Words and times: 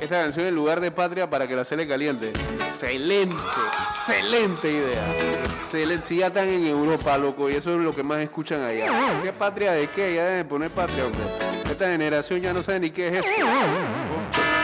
Esta 0.00 0.22
canción 0.22 0.46
en 0.46 0.54
lugar 0.54 0.80
de 0.80 0.90
patria 0.90 1.28
para 1.30 1.48
que 1.48 1.56
la 1.56 1.64
se 1.64 1.76
le 1.76 1.88
caliente. 1.88 2.32
Excelente, 2.60 3.34
excelente 4.06 4.68
idea. 4.70 5.16
Excelente. 5.44 6.06
Si 6.06 6.16
ya 6.16 6.26
están 6.26 6.48
en 6.48 6.66
Europa, 6.66 7.16
loco, 7.16 7.48
y 7.48 7.54
eso 7.54 7.74
es 7.74 7.80
lo 7.80 7.94
que 7.94 8.02
más 8.02 8.18
escuchan 8.18 8.62
allá. 8.64 9.20
¿Qué 9.22 9.32
patria 9.32 9.72
de 9.72 9.86
qué? 9.88 10.14
Ya 10.14 10.24
deben 10.26 10.48
poner 10.48 10.70
patria, 10.70 11.06
hombre. 11.06 11.22
Esta 11.70 11.86
generación 11.86 12.40
ya 12.40 12.52
no 12.52 12.62
sabe 12.62 12.80
ni 12.80 12.90
qué 12.90 13.08
es 13.08 13.14
eso. 13.14 13.28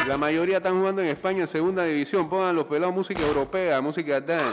La 0.06 0.16
mayoría 0.16 0.58
están 0.58 0.78
jugando 0.78 1.02
en 1.02 1.08
España 1.08 1.40
en 1.40 1.48
segunda 1.48 1.84
división. 1.84 2.28
Pongan 2.28 2.54
los 2.54 2.66
pelados 2.66 2.94
música 2.94 3.22
europea, 3.22 3.80
música 3.80 4.20
dance. 4.20 4.44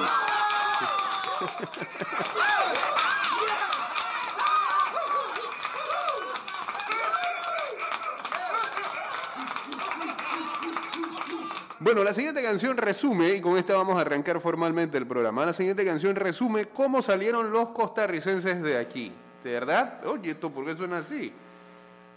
Bueno, 11.88 12.04
la 12.04 12.14
siguiente 12.14 12.44
canción 12.44 12.76
resume, 12.76 13.36
y 13.36 13.40
con 13.40 13.56
esta 13.56 13.78
vamos 13.78 13.96
a 13.96 14.02
arrancar 14.02 14.42
formalmente 14.42 14.98
el 14.98 15.08
programa, 15.08 15.46
la 15.46 15.54
siguiente 15.54 15.86
canción 15.86 16.18
resume 16.18 16.66
cómo 16.66 17.02
salieron 17.02 17.50
los 17.50 17.70
costarricenses 17.70 18.62
de 18.62 18.78
aquí. 18.78 19.10
¿De 19.42 19.54
verdad? 19.54 20.06
Oye, 20.06 20.32
¿esto 20.32 20.52
por 20.52 20.66
qué 20.66 20.76
suena 20.76 20.98
así? 20.98 21.32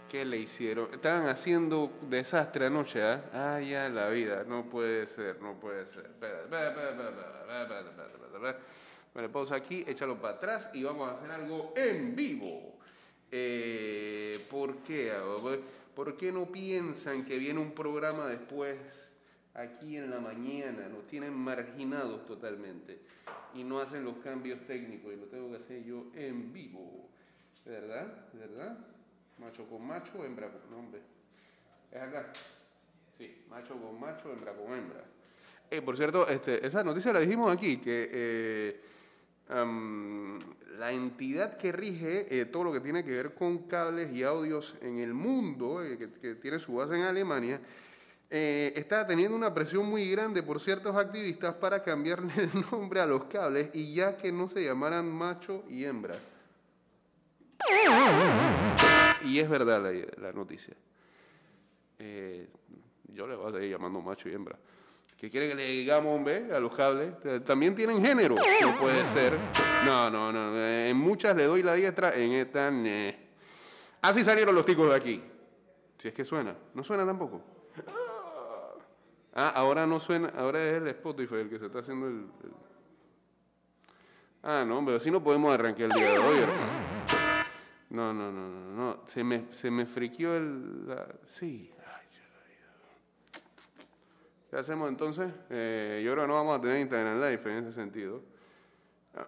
¿Qué 0.09 0.25
le 0.25 0.39
hicieron? 0.39 0.93
Estaban 0.93 1.29
haciendo 1.29 1.89
desastre 2.01 2.65
anoche. 2.65 2.99
¿eh? 3.01 3.21
Ah, 3.33 3.61
ya 3.61 3.87
la 3.87 4.09
vida, 4.09 4.43
no 4.45 4.65
puede 4.65 5.07
ser, 5.07 5.41
no 5.41 5.53
puede 5.53 5.85
ser. 5.85 6.09
Bueno, 9.13 9.31
pausa 9.31 9.55
aquí, 9.55 9.85
échalo 9.87 10.19
para 10.19 10.33
atrás 10.33 10.69
y 10.73 10.83
vamos 10.83 11.09
a 11.09 11.13
hacer 11.13 11.31
algo 11.31 11.73
en 11.77 12.13
vivo. 12.13 12.77
Eh, 13.31 14.45
¿Por 14.51 14.79
qué? 14.79 15.13
¿Por 15.95 16.17
qué 16.17 16.33
no 16.33 16.47
piensan 16.47 17.23
que 17.23 17.37
viene 17.37 17.61
un 17.61 17.71
programa 17.71 18.25
después 18.25 19.10
aquí 19.53 19.97
en 19.97 20.09
la 20.09 20.19
mañana, 20.19 20.87
nos 20.87 21.07
tienen 21.07 21.33
marginados 21.33 22.25
totalmente 22.25 22.99
y 23.53 23.63
no 23.63 23.79
hacen 23.79 24.03
los 24.05 24.17
cambios 24.17 24.59
técnicos 24.65 25.13
y 25.13 25.17
lo 25.17 25.25
tengo 25.25 25.49
que 25.49 25.57
hacer 25.57 25.83
yo 25.83 26.07
en 26.15 26.53
vivo. 26.53 27.09
¿Verdad? 27.65 28.29
¿Verdad? 28.33 28.77
Macho 29.37 29.67
con 29.67 29.85
macho, 29.85 30.25
hembra 30.25 30.49
con 30.49 30.73
hombre. 30.73 31.01
¿Es 31.91 32.01
acá? 32.01 32.31
Sí, 33.17 33.43
macho 33.49 33.75
con 33.79 33.99
macho, 33.99 34.31
hembra 34.31 34.53
con 34.53 34.73
hembra. 34.73 35.03
Eh, 35.69 35.81
por 35.81 35.95
cierto, 35.95 36.27
este, 36.27 36.65
esa 36.65 36.83
noticia 36.83 37.13
la 37.13 37.19
dijimos 37.19 37.51
aquí, 37.51 37.77
que 37.77 38.09
eh, 38.11 38.81
la 40.77 40.91
entidad 40.91 41.57
que 41.57 41.71
rige 41.71 42.27
eh, 42.29 42.45
todo 42.45 42.65
lo 42.65 42.73
que 42.73 42.79
tiene 42.79 43.03
que 43.03 43.11
ver 43.11 43.33
con 43.33 43.67
cables 43.67 44.11
y 44.11 44.23
audios 44.23 44.75
en 44.81 44.99
el 44.99 45.13
mundo, 45.13 45.81
que, 45.97 46.09
que 46.13 46.35
tiene 46.35 46.59
su 46.59 46.73
base 46.73 46.95
en 46.95 47.03
Alemania, 47.03 47.59
eh, 48.33 48.71
está 48.77 49.05
teniendo 49.05 49.35
una 49.35 49.53
presión 49.53 49.85
muy 49.85 50.09
grande 50.09 50.41
por 50.41 50.61
ciertos 50.61 50.95
activistas 50.95 51.53
para 51.55 51.83
cambiarle 51.83 52.31
el 52.37 52.65
nombre 52.71 53.01
a 53.01 53.05
los 53.05 53.25
cables 53.25 53.71
y 53.73 53.93
ya 53.93 54.15
que 54.15 54.31
no 54.31 54.47
se 54.47 54.63
llamaran 54.63 55.05
macho 55.11 55.65
y 55.67 55.83
hembra. 55.83 56.15
Y 59.25 59.37
es 59.37 59.49
verdad 59.49 59.83
la, 60.17 60.31
noticia. 60.31 60.73
Eh, 61.99 62.47
yo 63.09 63.27
le 63.27 63.35
voy 63.35 63.49
a 63.49 63.53
seguir 63.53 63.71
llamando 63.71 63.99
macho 63.99 64.29
y 64.29 64.33
hembra. 64.33 64.57
¿Qué 65.17 65.29
quieren 65.29 65.49
que 65.49 65.55
le 65.55 65.67
digamos, 65.67 66.15
hombre, 66.15 66.47
a 66.53 66.59
los 66.59 66.73
cables? 66.73 67.13
También 67.45 67.75
tienen 67.75 68.03
género. 68.03 68.35
No 68.61 68.79
puede 68.79 69.03
ser. 69.05 69.37
No, 69.85 70.09
no, 70.09 70.31
no. 70.31 70.57
En 70.57 70.95
muchas 70.95 71.35
le 71.35 71.43
doy 71.43 71.63
la 71.63 71.73
diestra, 71.73 72.15
en 72.15 72.31
esta, 72.31 72.71
Así 74.01 74.23
salieron 74.23 74.55
los 74.55 74.65
ticos 74.65 74.89
de 74.89 74.95
aquí. 74.95 75.21
Si 75.99 76.07
es 76.07 76.13
que 76.13 76.23
suena. 76.23 76.55
No 76.73 76.83
suena 76.83 77.05
tampoco. 77.05 77.60
Ah, 79.33 79.49
ahora 79.49 79.87
no 79.87 79.99
suena, 79.99 80.29
ahora 80.29 80.61
es 80.63 80.75
el 80.75 80.87
Spotify 80.89 81.35
el 81.35 81.49
que 81.49 81.57
se 81.57 81.67
está 81.67 81.79
haciendo 81.79 82.07
el... 82.07 82.25
Ah, 84.43 84.65
no, 84.67 84.83
pero 84.83 84.97
así 84.97 85.09
no 85.09 85.23
podemos 85.23 85.53
arrancar 85.53 85.83
el 85.83 85.91
día 85.91 86.11
de 86.11 86.17
hoy. 86.17 86.39
No, 87.91 88.13
no, 88.13 88.31
no, 88.31 88.49
no, 88.49 88.71
no. 88.73 89.07
Se 89.07 89.23
me, 89.23 89.53
se 89.53 89.69
me 89.69 89.85
friqueó 89.85 90.35
el... 90.35 90.95
Sí. 91.27 91.71
¿Qué 94.49 94.57
hacemos 94.57 94.89
entonces? 94.89 95.31
Eh, 95.49 96.01
yo 96.03 96.11
creo 96.11 96.25
que 96.25 96.27
no 96.27 96.33
vamos 96.33 96.59
a 96.59 96.61
tener 96.61 96.81
Instagram 96.81 97.21
Live 97.21 97.41
en 97.45 97.63
ese 97.63 97.71
sentido. 97.71 98.21
Ah, 99.15 99.27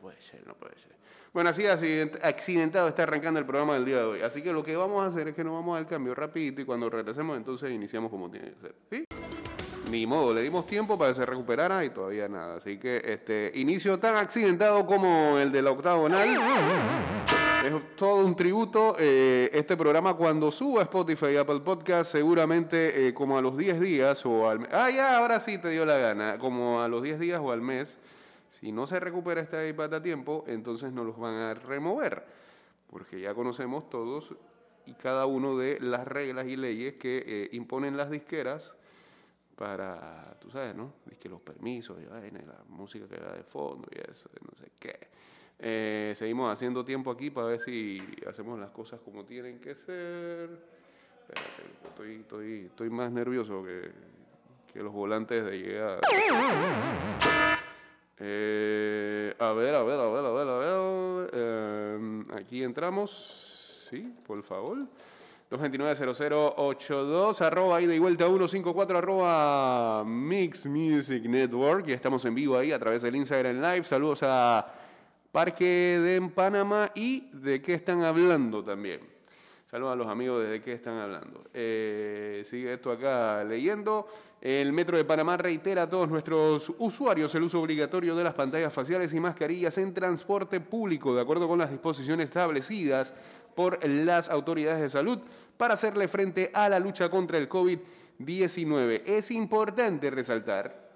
puede 0.00 0.20
ser, 0.20 0.46
no 0.46 0.54
puede 0.54 0.76
ser. 0.78 0.92
Bueno, 1.32 1.50
así 1.50 1.64
accidentado 1.64 2.88
está 2.88 3.04
arrancando 3.04 3.38
el 3.38 3.46
programa 3.46 3.74
del 3.74 3.84
día 3.84 3.98
de 3.98 4.04
hoy. 4.04 4.22
Así 4.22 4.42
que 4.42 4.52
lo 4.52 4.64
que 4.64 4.74
vamos 4.74 5.04
a 5.04 5.06
hacer 5.06 5.28
es 5.28 5.34
que 5.34 5.44
nos 5.44 5.52
vamos 5.52 5.78
al 5.78 5.86
cambio 5.86 6.12
rapidito 6.14 6.60
y 6.60 6.64
cuando 6.64 6.90
regresemos 6.90 7.36
entonces 7.36 7.70
iniciamos 7.70 8.10
como 8.10 8.28
tiene 8.28 8.50
que 8.52 8.60
ser. 8.60 8.74
¿Sí? 8.90 9.04
Ni 9.90 10.06
modo, 10.06 10.34
le 10.34 10.42
dimos 10.42 10.66
tiempo 10.66 10.98
para 10.98 11.10
que 11.10 11.16
se 11.16 11.26
recuperara 11.26 11.84
y 11.84 11.90
todavía 11.90 12.28
nada. 12.28 12.56
Así 12.56 12.78
que 12.78 13.00
este 13.04 13.52
inicio 13.54 13.98
tan 13.98 14.16
accidentado 14.16 14.84
como 14.86 15.38
el 15.38 15.52
de 15.52 15.62
la 15.62 15.70
octagonal. 15.70 16.28
Es 17.64 17.96
todo 17.96 18.24
un 18.24 18.34
tributo. 18.34 18.96
Eh, 18.98 19.50
este 19.52 19.76
programa 19.76 20.14
cuando 20.14 20.50
suba 20.50 20.82
Spotify 20.82 21.26
y 21.34 21.36
Apple 21.36 21.60
Podcast, 21.60 22.10
seguramente 22.10 23.08
eh, 23.08 23.14
como 23.14 23.36
a 23.36 23.42
los 23.42 23.56
10 23.56 23.80
días 23.80 24.24
o 24.26 24.48
al 24.48 24.60
mes. 24.60 24.70
Ah, 24.72 24.90
ya, 24.90 25.18
ahora 25.18 25.38
sí 25.40 25.58
te 25.58 25.70
dio 25.70 25.84
la 25.84 25.98
gana. 25.98 26.38
Como 26.38 26.80
a 26.80 26.88
los 26.88 27.02
10 27.02 27.20
días 27.20 27.40
o 27.42 27.52
al 27.52 27.60
mes 27.60 27.98
si 28.60 28.72
no 28.72 28.86
se 28.86 29.00
recupera 29.00 29.40
este 29.40 29.68
iPad 29.68 29.94
a 29.94 30.02
tiempo, 30.02 30.44
entonces 30.46 30.92
no 30.92 31.02
los 31.02 31.18
van 31.18 31.34
a 31.34 31.54
remover, 31.54 32.24
porque 32.88 33.20
ya 33.20 33.34
conocemos 33.34 33.88
todos 33.88 34.34
y 34.86 34.94
cada 34.94 35.26
uno 35.26 35.56
de 35.56 35.80
las 35.80 36.06
reglas 36.06 36.46
y 36.46 36.56
leyes 36.56 36.94
que 36.94 37.24
eh, 37.26 37.48
imponen 37.52 37.96
las 37.96 38.10
disqueras 38.10 38.72
para, 39.56 40.36
tú 40.40 40.50
sabes, 40.50 40.74
¿no? 40.74 40.94
que 41.18 41.28
los 41.28 41.40
permisos, 41.40 41.98
la 42.02 42.64
música 42.68 43.06
que 43.06 43.16
da 43.16 43.32
de 43.32 43.42
fondo 43.42 43.88
y 43.90 43.98
eso, 43.98 44.30
no 44.40 44.56
sé 44.58 44.70
qué. 44.78 45.08
Eh, 45.58 46.14
seguimos 46.16 46.50
haciendo 46.50 46.82
tiempo 46.82 47.10
aquí 47.10 47.28
para 47.28 47.48
ver 47.48 47.60
si 47.60 48.02
hacemos 48.26 48.58
las 48.58 48.70
cosas 48.70 49.00
como 49.00 49.24
tienen 49.24 49.60
que 49.60 49.74
ser. 49.74 50.48
estoy, 51.84 52.20
estoy, 52.20 52.66
estoy 52.66 52.88
más 52.88 53.12
nervioso 53.12 53.62
que, 53.62 53.90
que 54.72 54.82
los 54.82 54.92
volantes 54.92 55.44
de 55.44 55.58
llegada. 55.58 56.00
Eh, 58.22 59.34
a 59.38 59.52
ver, 59.52 59.74
a 59.74 59.82
ver, 59.82 59.98
a 59.98 60.08
ver, 60.08 60.24
a 60.24 60.30
ver, 60.30 60.48
a 60.48 60.58
ver. 60.58 61.30
Eh, 61.32 62.24
aquí 62.34 62.62
entramos. 62.62 63.86
Sí, 63.90 64.14
por 64.26 64.42
favor. 64.42 64.78
229-0082, 65.50 67.40
arroba 67.40 67.80
ida 67.82 67.92
y 67.92 67.98
vuelta 67.98 68.26
154, 68.26 68.98
arroba 68.98 70.04
Mix 70.04 70.66
Music 70.66 71.24
Network. 71.24 71.88
Y 71.88 71.92
estamos 71.92 72.24
en 72.24 72.34
vivo 72.36 72.56
ahí 72.56 72.70
a 72.70 72.78
través 72.78 73.02
del 73.02 73.16
Instagram 73.16 73.60
Live. 73.60 73.84
Saludos 73.84 74.20
a 74.22 74.74
Parque 75.32 75.64
de 75.64 76.20
Panamá 76.28 76.92
y 76.94 77.30
de 77.32 77.60
qué 77.60 77.74
están 77.74 78.04
hablando 78.04 78.62
también. 78.62 79.09
Saludos 79.70 79.92
a 79.92 79.96
los 79.96 80.08
amigos 80.08 80.42
de 80.42 80.48
de 80.48 80.62
qué 80.62 80.72
están 80.72 80.98
hablando. 80.98 81.44
Eh, 81.54 82.42
sigue 82.44 82.72
esto 82.72 82.90
acá 82.90 83.44
leyendo. 83.44 84.08
El 84.40 84.72
Metro 84.72 84.96
de 84.96 85.04
Panamá 85.04 85.36
reitera 85.36 85.82
a 85.82 85.88
todos 85.88 86.08
nuestros 86.08 86.72
usuarios 86.78 87.32
el 87.36 87.44
uso 87.44 87.60
obligatorio 87.60 88.16
de 88.16 88.24
las 88.24 88.34
pantallas 88.34 88.72
faciales 88.72 89.14
y 89.14 89.20
mascarillas 89.20 89.78
en 89.78 89.94
transporte 89.94 90.58
público, 90.58 91.14
de 91.14 91.20
acuerdo 91.20 91.46
con 91.46 91.60
las 91.60 91.70
disposiciones 91.70 92.24
establecidas 92.24 93.12
por 93.54 93.86
las 93.86 94.28
autoridades 94.28 94.80
de 94.80 94.88
salud 94.88 95.20
para 95.56 95.74
hacerle 95.74 96.08
frente 96.08 96.50
a 96.52 96.68
la 96.68 96.80
lucha 96.80 97.08
contra 97.08 97.38
el 97.38 97.48
COVID-19. 97.48 99.02
Es 99.06 99.30
importante 99.30 100.10
resaltar 100.10 100.90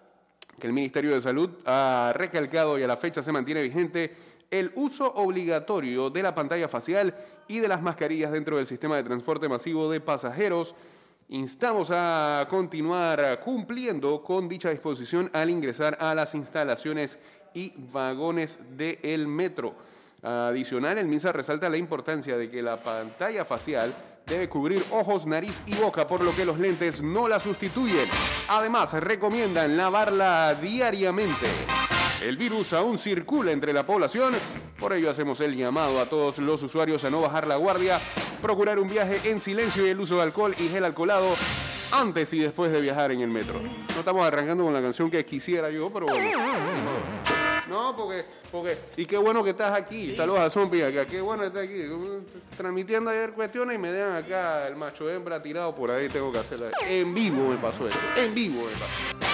que 0.59 0.67
el 0.67 0.73
Ministerio 0.73 1.15
de 1.15 1.21
Salud 1.21 1.51
ha 1.65 2.13
recalcado 2.17 2.77
y 2.77 2.83
a 2.83 2.89
la 2.89 2.97
fecha 2.97 3.23
se 3.23 3.31
mantiene 3.31 3.63
vigente 3.63 4.34
el 4.51 4.73
uso 4.75 5.13
obligatorio 5.15 6.11
de 6.11 6.23
la 6.23 6.35
pantalla 6.35 6.69
facial 6.69 7.15
y 7.49 7.59
de 7.59 7.69
las 7.69 7.83
mascarillas 7.83 8.33
dentro 8.33 8.57
del 8.57 8.67
sistema 8.67 8.97
de 8.97 9.05
transporte 9.05 9.49
masivo 9.49 9.91
de 9.91 10.01
pasajeros 10.01 10.75
Instamos 11.29 11.91
a 11.91 12.47
continuar 12.51 13.41
cumpliendo 13.41 14.23
con 14.23 14.49
dicha 14.49 14.71
disposición 14.71 15.31
al 15.33 15.49
ingresar 15.49 15.97
a 15.99 16.15
las 16.15 16.35
instalaciones 16.35 17.19
y 17.55 17.73
vagones 17.93 18.59
del 18.77 19.27
metro. 19.27 19.75
Adicional, 20.23 20.99
el 20.99 21.07
MINSA 21.07 21.33
resalta 21.33 21.69
la 21.69 21.77
importancia 21.77 22.37
de 22.37 22.51
que 22.51 22.63
la 22.63 22.83
pantalla 22.83 23.45
facial 23.45 23.93
debe 24.27 24.49
cubrir 24.49 24.83
ojos, 24.91 25.27
nariz 25.27 25.61
y 25.67 25.75
boca, 25.77 26.07
por 26.07 26.23
lo 26.23 26.35
que 26.35 26.45
los 26.45 26.59
lentes 26.59 27.03
no 27.03 27.27
la 27.27 27.41
sustituyen. 27.41 28.09
Además, 28.49 28.93
recomiendan 28.93 29.77
lavarla 29.77 30.55
diariamente. 30.55 31.47
El 32.23 32.37
virus 32.37 32.73
aún 32.73 32.99
circula 32.99 33.53
entre 33.53 33.73
la 33.73 33.85
población, 33.85 34.33
por 34.79 34.93
ello 34.93 35.11
hacemos 35.11 35.41
el 35.41 35.57
llamado 35.57 36.01
a 36.01 36.07
todos 36.07 36.39
los 36.39 36.63
usuarios 36.63 37.05
a 37.05 37.11
no 37.11 37.21
bajar 37.21 37.47
la 37.47 37.57
guardia, 37.57 38.01
procurar 38.41 38.79
un 38.79 38.89
viaje 38.89 39.31
en 39.31 39.41
silencio 39.41 39.87
y 39.87 39.91
el 39.91 40.01
uso 40.01 40.17
de 40.17 40.23
alcohol 40.23 40.55
y 40.59 40.69
gel 40.69 40.85
alcoholado 40.85 41.35
antes 41.93 42.33
y 42.33 42.39
después 42.39 42.73
de 42.73 42.81
viajar 42.81 43.13
en 43.13 43.21
el 43.21 43.29
metro. 43.29 43.61
No 43.61 43.99
estamos 43.99 44.27
arrancando 44.27 44.65
con 44.65 44.73
la 44.73 44.81
canción 44.81 45.11
que 45.11 45.25
quisiera 45.25 45.71
yo, 45.71 45.91
pero 45.93 46.07
bueno. 46.07 46.41
No, 47.69 47.97
porque, 47.97 48.25
porque, 48.51 48.77
y 48.97 49.07
qué 49.07 49.17
bueno 49.17 49.43
que 49.43 49.51
estás 49.51 49.75
aquí. 49.75 50.15
Saludos 50.15 50.41
a 50.41 50.51
Zombie 50.51 50.85
acá, 50.85 51.07
qué 51.07 51.21
bueno 51.21 51.43
que 51.43 51.49
estás 51.49 51.65
aquí. 51.65 51.81
Transmitiendo 52.57 53.11
ayer 53.11 53.33
cuestiones 53.33 53.77
y 53.77 53.79
me 53.79 53.91
dejan 53.91 54.17
acá 54.17 54.67
el 54.69 54.77
macho 54.77 55.11
hembra 55.11 55.43
tirado 55.43 55.75
por 55.75 55.91
ahí, 55.91 56.09
tengo 56.09 56.31
que 56.31 56.39
hacerla. 56.39 56.71
En 56.89 57.13
vivo 57.13 57.49
me 57.49 57.57
pasó 57.57 57.87
esto, 57.87 58.01
en 58.17 58.35
vivo 58.35 58.63
me 58.65 58.73
pasó. 58.73 59.34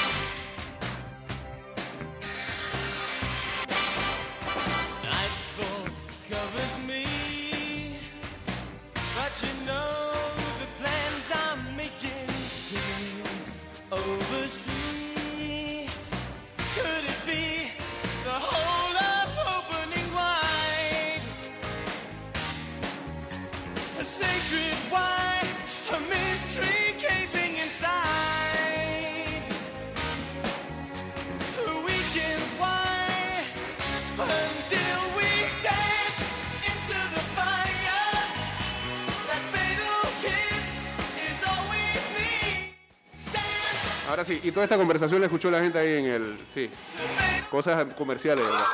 Ahora 44.10 44.24
sí, 44.24 44.40
y 44.42 44.50
toda 44.50 44.64
esta 44.64 44.76
conversación 44.76 45.20
la 45.20 45.26
escuchó 45.26 45.52
la 45.52 45.60
gente 45.60 45.78
ahí 45.78 45.98
en 45.98 46.06
el. 46.06 46.36
Sí, 46.52 46.68
cosas 47.48 47.94
comerciales, 47.94 48.44
¿verdad? 48.44 48.64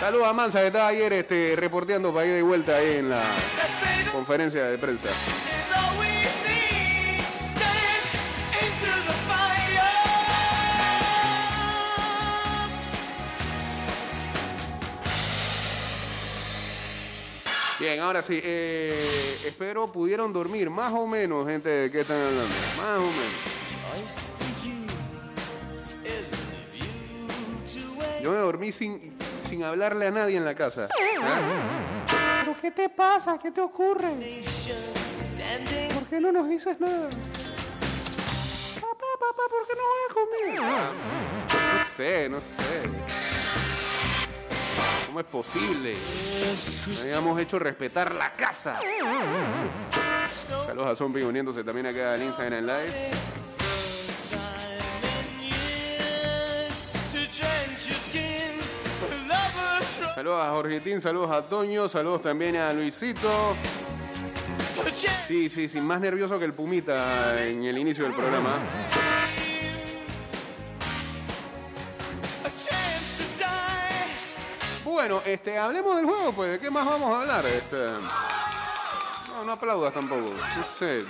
Saludos 0.00 0.28
a 0.28 0.32
Mansa, 0.32 0.60
que 0.60 0.68
estaba 0.68 0.88
ayer 0.88 1.12
este, 1.12 1.54
reporteando 1.56 2.10
para 2.10 2.26
ir 2.26 2.32
de 2.32 2.40
vuelta 2.40 2.74
ahí 2.74 2.96
en 2.96 3.10
la 3.10 3.22
conferencia 4.10 4.64
de 4.64 4.78
prensa. 4.78 5.10
Bien, 17.78 18.00
ahora 18.00 18.22
sí, 18.22 18.40
eh, 18.42 18.98
espero 19.44 19.92
pudieron 19.92 20.32
dormir 20.32 20.70
más 20.70 20.94
o 20.94 21.06
menos, 21.06 21.46
gente, 21.46 21.68
¿de 21.68 21.90
qué 21.90 22.00
están 22.00 22.16
hablando? 22.16 22.54
Más 22.78 23.00
o 23.00 23.02
menos. 23.02 23.60
Yo 28.22 28.32
me 28.32 28.38
dormí 28.38 28.72
sin, 28.72 29.12
sin 29.50 29.64
hablarle 29.64 30.06
a 30.06 30.10
nadie 30.12 30.36
en 30.36 30.44
la 30.44 30.54
casa. 30.54 30.88
¿Ah? 31.20 32.40
¿Pero 32.44 32.56
qué 32.60 32.70
te 32.70 32.88
pasa? 32.88 33.36
¿Qué 33.42 33.50
te 33.50 33.60
ocurre? 33.60 34.08
¿Por 35.92 36.08
qué 36.08 36.20
no 36.20 36.30
nos 36.30 36.48
dices 36.48 36.78
nada? 36.78 37.10
Papá, 38.80 39.06
papá, 39.18 39.42
¿por 39.50 39.66
qué 39.66 39.74
no 39.74 39.82
vas 39.98 40.14
conmigo? 40.14 40.62
No 40.62 41.84
sé, 41.96 42.28
no 42.28 42.38
sé. 42.38 42.82
¿Cómo 45.06 45.18
es 45.18 45.26
posible? 45.26 45.96
Nos 46.86 47.04
habíamos 47.04 47.40
hecho 47.40 47.58
respetar 47.58 48.14
la 48.14 48.32
casa. 48.32 48.78
Saludos 50.66 50.86
a 50.86 50.94
Zombie 50.94 51.24
uniéndose 51.24 51.64
también 51.64 51.86
acá 51.86 52.14
al 52.14 52.22
Instagram 52.22 52.64
Live. 52.64 53.10
Saludos 60.14 60.42
a 60.42 60.50
Jorgetín, 60.50 61.00
saludos 61.00 61.30
a 61.30 61.42
Toño, 61.42 61.88
saludos 61.88 62.22
también 62.22 62.56
a 62.56 62.72
Luisito. 62.72 63.56
Sí, 65.26 65.48
sí, 65.48 65.68
sí, 65.68 65.80
más 65.80 66.00
nervioso 66.00 66.38
que 66.38 66.44
el 66.44 66.52
Pumita 66.52 67.44
en 67.46 67.64
el 67.64 67.78
inicio 67.78 68.04
del 68.04 68.14
programa. 68.14 68.58
Bueno, 74.84 75.22
este, 75.24 75.56
hablemos 75.56 75.96
del 75.96 76.04
juego, 76.04 76.32
pues, 76.32 76.52
¿de 76.52 76.58
qué 76.58 76.70
más 76.70 76.84
vamos 76.84 77.10
a 77.10 77.20
hablar? 77.20 77.46
Este, 77.46 77.86
no, 79.28 79.44
no 79.44 79.52
aplaudas 79.52 79.94
tampoco, 79.94 80.34
no 80.56 80.64
sé. 80.64 81.04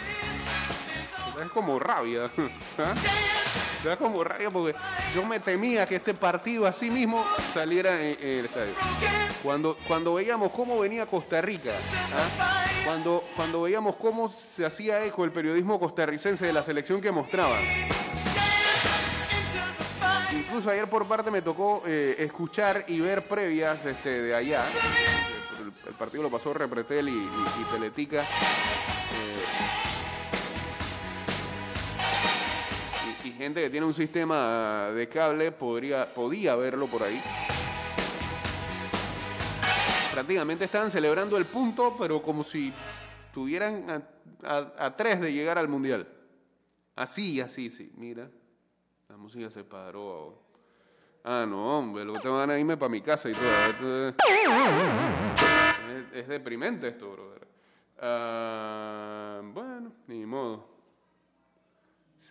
Es 1.43 1.51
como 1.53 1.79
rabia. 1.79 2.25
¿ah? 2.79 2.95
Da 3.85 3.97
como 3.97 4.23
rabia 4.23 4.51
porque 4.51 4.77
yo 5.15 5.25
me 5.25 5.41
temía 5.41 5.87
que 5.87 5.97
este 5.97 6.13
partido 6.13 6.67
así 6.67 6.91
mismo 6.91 7.25
saliera 7.55 7.99
en, 8.01 8.17
el 8.21 8.45
estadio. 8.45 8.75
Cuando, 9.43 9.77
cuando 9.89 10.15
veíamos 10.15 10.51
cómo 10.53 10.79
venía 10.79 11.07
Costa 11.07 11.41
Rica, 11.41 11.71
¿ah? 12.13 12.65
cuando, 12.85 13.25
cuando 13.37 13.63
veíamos 13.63 13.97
cómo 13.97 14.31
se 14.55 14.67
hacía 14.67 15.03
eco 15.05 15.25
el 15.25 15.33
periodismo 15.33 15.81
costarricense 15.81 16.45
de 16.45 16.53
la 16.53 16.63
selección 16.63 17.01
que 17.01 17.11
mostraba. 17.11 17.57
Incluso 20.33 20.69
ayer 20.71 20.89
por 20.89 21.07
parte 21.07 21.31
me 21.31 21.41
tocó 21.41 21.83
eh, 21.87 22.17
escuchar 22.19 22.85
y 22.87 23.01
ver 23.01 23.23
previas 23.27 23.85
este, 23.87 24.23
de 24.23 24.35
allá. 24.35 24.63
El, 25.87 25.95
partido 25.95 26.23
lo 26.23 26.31
pasó 26.31 26.53
Repretel 26.53 27.09
y, 27.09 27.13
y- 27.13 27.15
y 27.15 27.65
Teletica. 27.73 28.21
Eh, 28.23 29.90
gente 33.41 33.63
que 33.63 33.71
tiene 33.71 33.87
un 33.87 33.95
sistema 33.95 34.91
de 34.95 35.09
cable 35.09 35.51
podría, 35.53 36.07
podía 36.13 36.55
verlo 36.57 36.87
por 36.87 37.03
ahí. 37.03 37.21
Prácticamente 40.13 40.65
estaban 40.65 40.91
celebrando 40.91 41.37
el 41.39 41.47
punto, 41.47 41.97
pero 41.99 42.21
como 42.21 42.43
si 42.43 42.73
tuvieran 43.33 43.87
a, 43.89 44.03
a- 44.47 44.87
a 44.87 44.97
tres 44.97 45.21
de 45.21 45.33
llegar 45.33 45.57
al 45.57 45.69
Mundial. 45.69 46.07
Así, 46.97 47.41
así, 47.41 47.71
sí. 47.71 47.91
Mira. 47.97 48.29
La 49.09 49.17
música 49.17 49.51
se 49.51 49.65
paró. 49.65 50.39
Ah, 51.25 51.47
no, 51.49 51.79
hombre, 51.79 52.05
lo 52.05 52.21
tengo 52.21 52.37
ganas 52.39 52.55
de 52.57 52.61
irme 52.61 52.77
para 52.77 52.89
mi 52.91 53.01
casa 53.01 53.29
y 53.29 53.33
todo. 53.33 54.15
Es 56.15 56.29
deprimente 56.29 56.89
esto, 56.89 57.11
brother. 57.11 57.47
Ah, 58.01 59.41
bueno, 59.43 59.93
ni 60.07 60.25
modo. 60.27 60.70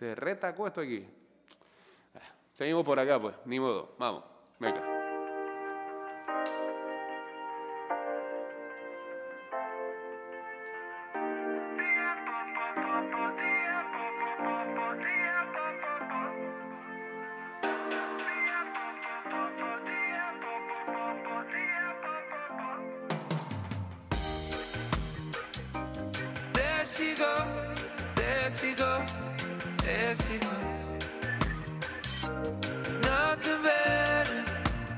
Se 0.00 0.14
retacó 0.14 0.66
esto 0.66 0.80
aquí. 0.80 1.06
Seguimos 2.56 2.86
por 2.86 2.98
acá, 2.98 3.20
pues, 3.20 3.34
ni 3.44 3.60
modo. 3.60 3.94
Vamos, 3.98 4.24
venga. 4.58 4.80
There 26.54 26.86
she 26.86 27.14
goes, 27.14 27.86
there 28.14 28.50
she 28.50 28.74
goes, 28.74 29.10
there. 29.90 30.14
There's 32.82 32.98
nothing 32.98 33.62
better 33.62 34.44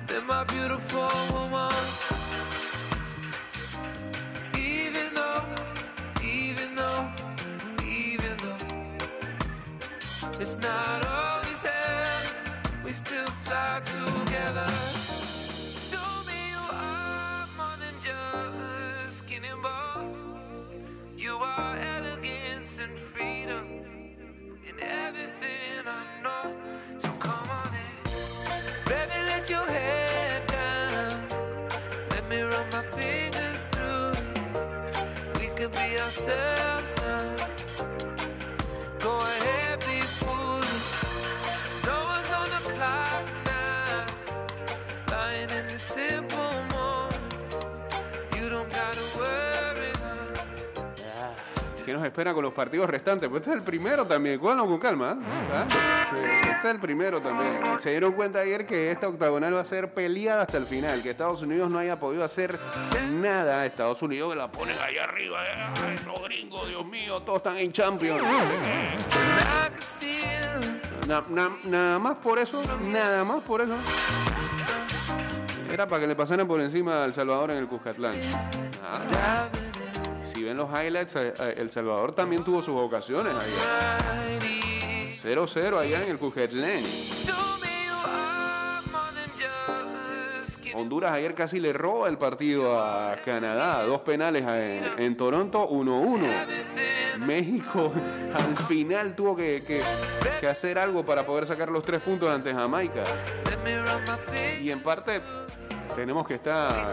than 0.06 0.26
my 0.26 0.44
beautiful 0.44 1.10
woman. 1.32 1.72
Even 4.56 5.14
though, 5.14 5.44
even 6.22 6.74
though, 6.74 7.04
even 7.84 8.36
though 8.44 8.62
it's 10.40 10.56
not 10.58 11.01
everything 24.82 25.86
I 25.86 26.04
know. 26.22 26.54
So 27.00 27.10
come 27.20 27.48
on 27.50 27.68
in, 27.74 28.12
baby, 28.86 29.18
let 29.26 29.50
your 29.50 29.66
head 29.66 30.46
down. 30.48 31.28
Let 32.10 32.28
me 32.28 32.42
run 32.42 32.66
my 32.72 32.82
fingers 32.82 33.68
through. 33.72 34.12
it. 34.12 35.40
We 35.40 35.48
can 35.56 35.70
be 35.72 36.00
ourselves 36.00 36.94
now. 36.98 37.36
Go 39.00 39.18
ahead, 39.18 39.80
be 39.80 40.00
foolish. 40.02 40.41
Nos 52.02 52.08
espera 52.08 52.34
con 52.34 52.42
los 52.42 52.52
partidos 52.52 52.90
restantes? 52.90 53.28
Pues 53.28 53.42
este 53.42 53.52
es 53.52 53.58
el 53.58 53.62
primero 53.62 54.04
también. 54.04 54.40
Con 54.40 54.78
calma. 54.80 55.12
¿eh? 55.12 55.24
¿Ah? 55.52 55.66
Este 56.56 56.68
es 56.68 56.74
el 56.74 56.80
primero 56.80 57.20
también. 57.20 57.60
Se 57.80 57.90
dieron 57.90 58.12
cuenta 58.12 58.40
ayer 58.40 58.66
que 58.66 58.90
esta 58.90 59.08
octagonal 59.08 59.54
va 59.54 59.60
a 59.60 59.64
ser 59.64 59.94
peleada 59.94 60.42
hasta 60.42 60.58
el 60.58 60.66
final. 60.66 61.00
Que 61.02 61.10
Estados 61.10 61.42
Unidos 61.42 61.70
no 61.70 61.78
haya 61.78 62.00
podido 62.00 62.24
hacer 62.24 62.58
nada. 63.10 63.64
Estados 63.64 64.02
Unidos 64.02 64.32
que 64.32 64.38
la 64.38 64.48
ponen 64.48 64.76
ahí 64.80 64.98
arriba. 64.98 65.44
¿eh? 65.44 65.94
Esos 65.94 66.22
gringos, 66.24 66.68
Dios 66.68 66.84
mío, 66.84 67.20
todos 67.22 67.38
están 67.38 67.58
en 67.58 67.70
Champions. 67.70 68.22
Nada 71.64 71.98
más 72.00 72.16
por 72.16 72.38
eso, 72.38 72.62
nada 72.82 73.24
más 73.24 73.42
por 73.42 73.60
eso. 73.60 73.76
Era 75.70 75.86
para 75.86 76.00
que 76.00 76.06
le 76.08 76.16
pasaran 76.16 76.46
por 76.46 76.60
encima 76.60 77.04
al 77.04 77.14
Salvador 77.14 77.52
en 77.52 77.58
el 77.58 77.66
Cuscatlán. 77.66 78.14
Ah, 78.84 79.48
si 80.42 80.46
ven 80.46 80.56
los 80.56 80.68
highlights, 80.70 81.14
eh, 81.14 81.54
El 81.56 81.70
Salvador 81.70 82.16
también 82.16 82.42
tuvo 82.42 82.60
sus 82.62 82.74
ocasiones 82.74 83.32
allá. 83.32 83.98
mighty. 84.12 85.14
0-0 85.14 85.78
allá 85.78 86.02
en 86.02 86.10
el 86.10 86.18
kidding. 86.18 86.84
Honduras 90.74 91.12
ayer 91.12 91.34
casi 91.36 91.60
le 91.60 91.72
roba 91.72 92.08
el 92.08 92.18
partido 92.18 92.82
a 92.82 93.14
Canadá. 93.24 93.84
Dos 93.84 94.00
penales 94.00 94.42
en, 94.98 95.16
Toronto, 95.16 95.68
1-1. 95.70 97.18
México 97.18 97.92
al 98.34 98.56
final 98.66 99.14
tuvo 99.14 99.36
que, 99.36 99.80
hacer 100.50 100.76
algo 100.76 101.06
para 101.06 101.24
poder 101.24 101.46
sacar 101.46 101.70
los 101.70 101.84
tres 101.84 102.02
puntos 102.02 102.28
ante 102.28 102.52
Jamaica. 102.52 103.04
Y 104.60 104.72
en 104.72 104.82
parte 104.82 105.20
tenemos 105.94 106.26
que 106.26 106.34
estar... 106.34 106.92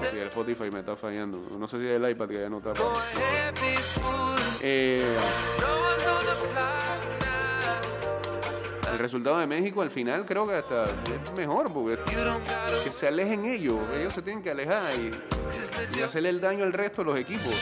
Sí, 0.00 0.18
el 0.18 0.28
Spotify 0.28 0.70
me 0.70 0.80
está 0.80 0.96
fallando. 0.96 1.38
No 1.58 1.68
sé 1.68 1.78
si 1.78 1.86
es 1.86 1.96
el 1.96 2.10
iPad 2.10 2.28
que 2.28 2.40
ya 2.40 2.48
no 2.48 2.58
está. 2.58 2.72
Eh, 4.60 5.04
el 8.92 8.98
resultado 8.98 9.38
de 9.38 9.46
México 9.46 9.82
al 9.82 9.90
final 9.90 10.24
creo 10.26 10.46
que 10.46 10.54
hasta 10.54 10.84
es 10.84 11.32
mejor 11.34 11.72
porque 11.72 11.98
que 12.84 12.90
se 12.90 13.08
alejen 13.08 13.44
ellos. 13.44 13.78
Ellos 13.94 14.14
se 14.14 14.22
tienen 14.22 14.42
que 14.42 14.50
alejar 14.50 14.82
y, 14.96 16.00
hacerle 16.02 16.28
el 16.28 16.40
daño 16.40 16.64
al 16.64 16.72
resto 16.72 17.02
de 17.02 17.10
los 17.10 17.18
equipos. 17.18 17.54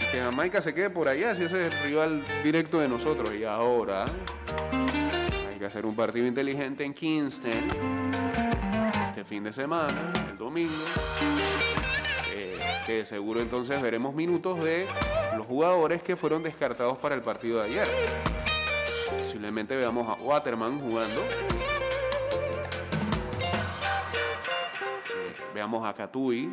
Y 0.00 0.10
que 0.10 0.20
Jamaica 0.20 0.60
se 0.60 0.74
quede 0.74 0.90
por 0.90 1.08
allá 1.08 1.34
si 1.34 1.44
ese 1.44 1.66
es 1.66 1.72
el 1.72 1.82
rival 1.82 2.24
directo 2.44 2.78
de 2.78 2.88
nosotros. 2.88 3.34
Y 3.34 3.44
ahora 3.44 4.04
hay 5.48 5.58
que 5.58 5.66
hacer 5.66 5.86
un 5.86 5.96
partido 5.96 6.26
inteligente 6.26 6.84
en 6.84 6.92
Kingston 6.92 8.25
este 9.16 9.24
fin 9.24 9.44
de 9.44 9.50
semana, 9.50 10.12
el 10.30 10.36
domingo. 10.36 10.74
Eh, 12.34 12.58
que 12.84 13.06
seguro 13.06 13.40
entonces 13.40 13.80
veremos 13.80 14.14
minutos 14.14 14.62
de 14.62 14.86
los 15.34 15.46
jugadores 15.46 16.02
que 16.02 16.16
fueron 16.16 16.42
descartados 16.42 16.98
para 16.98 17.14
el 17.14 17.22
partido 17.22 17.62
de 17.62 17.70
ayer. 17.70 17.88
Posiblemente 19.08 19.74
veamos 19.74 20.06
a 20.06 20.22
Waterman 20.22 20.80
jugando. 20.80 21.22
Eh, 21.22 21.26
veamos 25.54 25.88
a 25.88 25.94
Katui. 25.94 26.50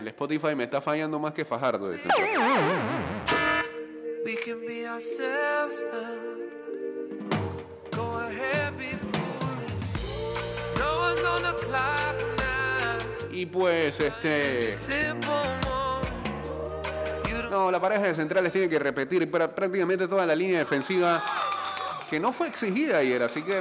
El 0.00 0.08
Spotify 0.08 0.54
me 0.54 0.64
está 0.64 0.80
fallando 0.80 1.18
más 1.18 1.34
que 1.34 1.44
Fajardo. 1.44 1.90
dice. 1.90 2.08
We 4.24 4.34
can 4.34 4.66
be 4.66 4.86
Pues, 13.52 14.00
este. 14.00 14.74
No, 17.50 17.70
la 17.70 17.80
pareja 17.80 18.02
de 18.02 18.14
centrales 18.14 18.52
tiene 18.52 18.68
que 18.68 18.78
repetir 18.78 19.30
prácticamente 19.30 20.08
toda 20.08 20.26
la 20.26 20.34
línea 20.34 20.58
defensiva 20.58 21.22
que 22.10 22.20
no 22.20 22.32
fue 22.32 22.48
exigida 22.48 22.98
ayer, 22.98 23.22
así 23.22 23.42
que 23.42 23.60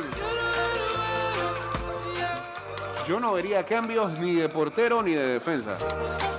yo 3.07 3.19
no 3.19 3.33
vería 3.33 3.63
cambios 3.63 4.17
ni 4.19 4.35
de 4.35 4.49
portero 4.49 5.03
ni 5.03 5.13
de 5.13 5.27
defensa. 5.27 5.77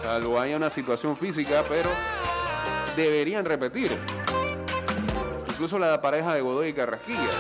Salvo 0.03 0.39
haya 0.39 0.57
una 0.57 0.71
situación 0.71 1.17
física, 1.17 1.63
pero 1.69 1.91
deberían 2.97 3.45
repetir. 3.45 3.97
Incluso 5.49 5.79
la 5.79 6.01
pareja 6.01 6.35
de 6.35 6.41
Godoy 6.41 6.69
y 6.69 6.73
Carrasquilla. 6.73 7.31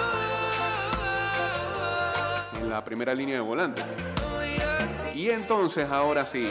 En 2.60 2.70
la 2.70 2.84
primera 2.84 3.14
línea 3.14 3.34
de 3.34 3.40
volante. 3.40 3.82
Y 5.16 5.30
entonces, 5.30 5.86
ahora 5.90 6.26
sí, 6.26 6.50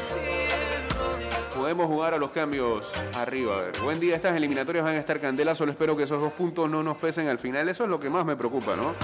podemos 1.55 1.85
jugar 1.85 2.15
a 2.15 2.17
los 2.17 2.31
cambios 2.31 2.83
arriba. 3.15 3.59
A 3.59 3.61
ver, 3.61 3.79
buen 3.83 3.99
día, 3.99 4.15
estas 4.15 4.35
eliminatorias 4.35 4.83
van 4.83 4.95
a 4.95 4.97
estar 4.97 5.21
candela, 5.21 5.53
solo 5.53 5.71
espero 5.71 5.95
que 5.95 6.01
esos 6.01 6.19
dos 6.19 6.33
puntos 6.33 6.67
no 6.67 6.81
nos 6.81 6.97
pesen 6.97 7.27
al 7.27 7.37
final. 7.37 7.69
Eso 7.69 7.83
es 7.83 7.89
lo 7.91 7.99
que 7.99 8.09
más 8.09 8.25
me 8.25 8.35
preocupa, 8.35 8.75
¿no? 8.75 8.95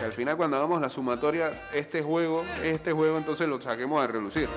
Que 0.00 0.04
al 0.04 0.12
final 0.12 0.36
cuando 0.36 0.56
hagamos 0.56 0.80
la 0.80 0.88
sumatoria, 0.88 1.68
este 1.72 2.02
juego, 2.02 2.44
este 2.64 2.90
juego 2.90 3.16
entonces 3.16 3.48
lo 3.48 3.62
saquemos 3.62 4.02
a 4.02 4.08
relucir. 4.08 4.48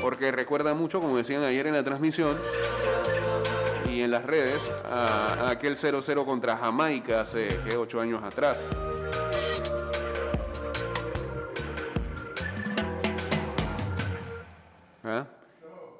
Porque 0.00 0.30
recuerda 0.30 0.72
mucho, 0.72 1.00
como 1.00 1.16
decían 1.16 1.42
ayer 1.42 1.66
en 1.66 1.72
la 1.72 1.82
transmisión 1.82 2.38
y 3.90 4.02
en 4.02 4.12
las 4.12 4.24
redes, 4.24 4.70
a, 4.84 5.50
aquel 5.50 5.74
0-0 5.74 6.24
contra 6.24 6.58
Jamaica 6.58 7.22
hace, 7.22 7.48
¿qué? 7.68 7.76
Ocho 7.76 8.00
años 8.00 8.22
atrás. 8.22 8.64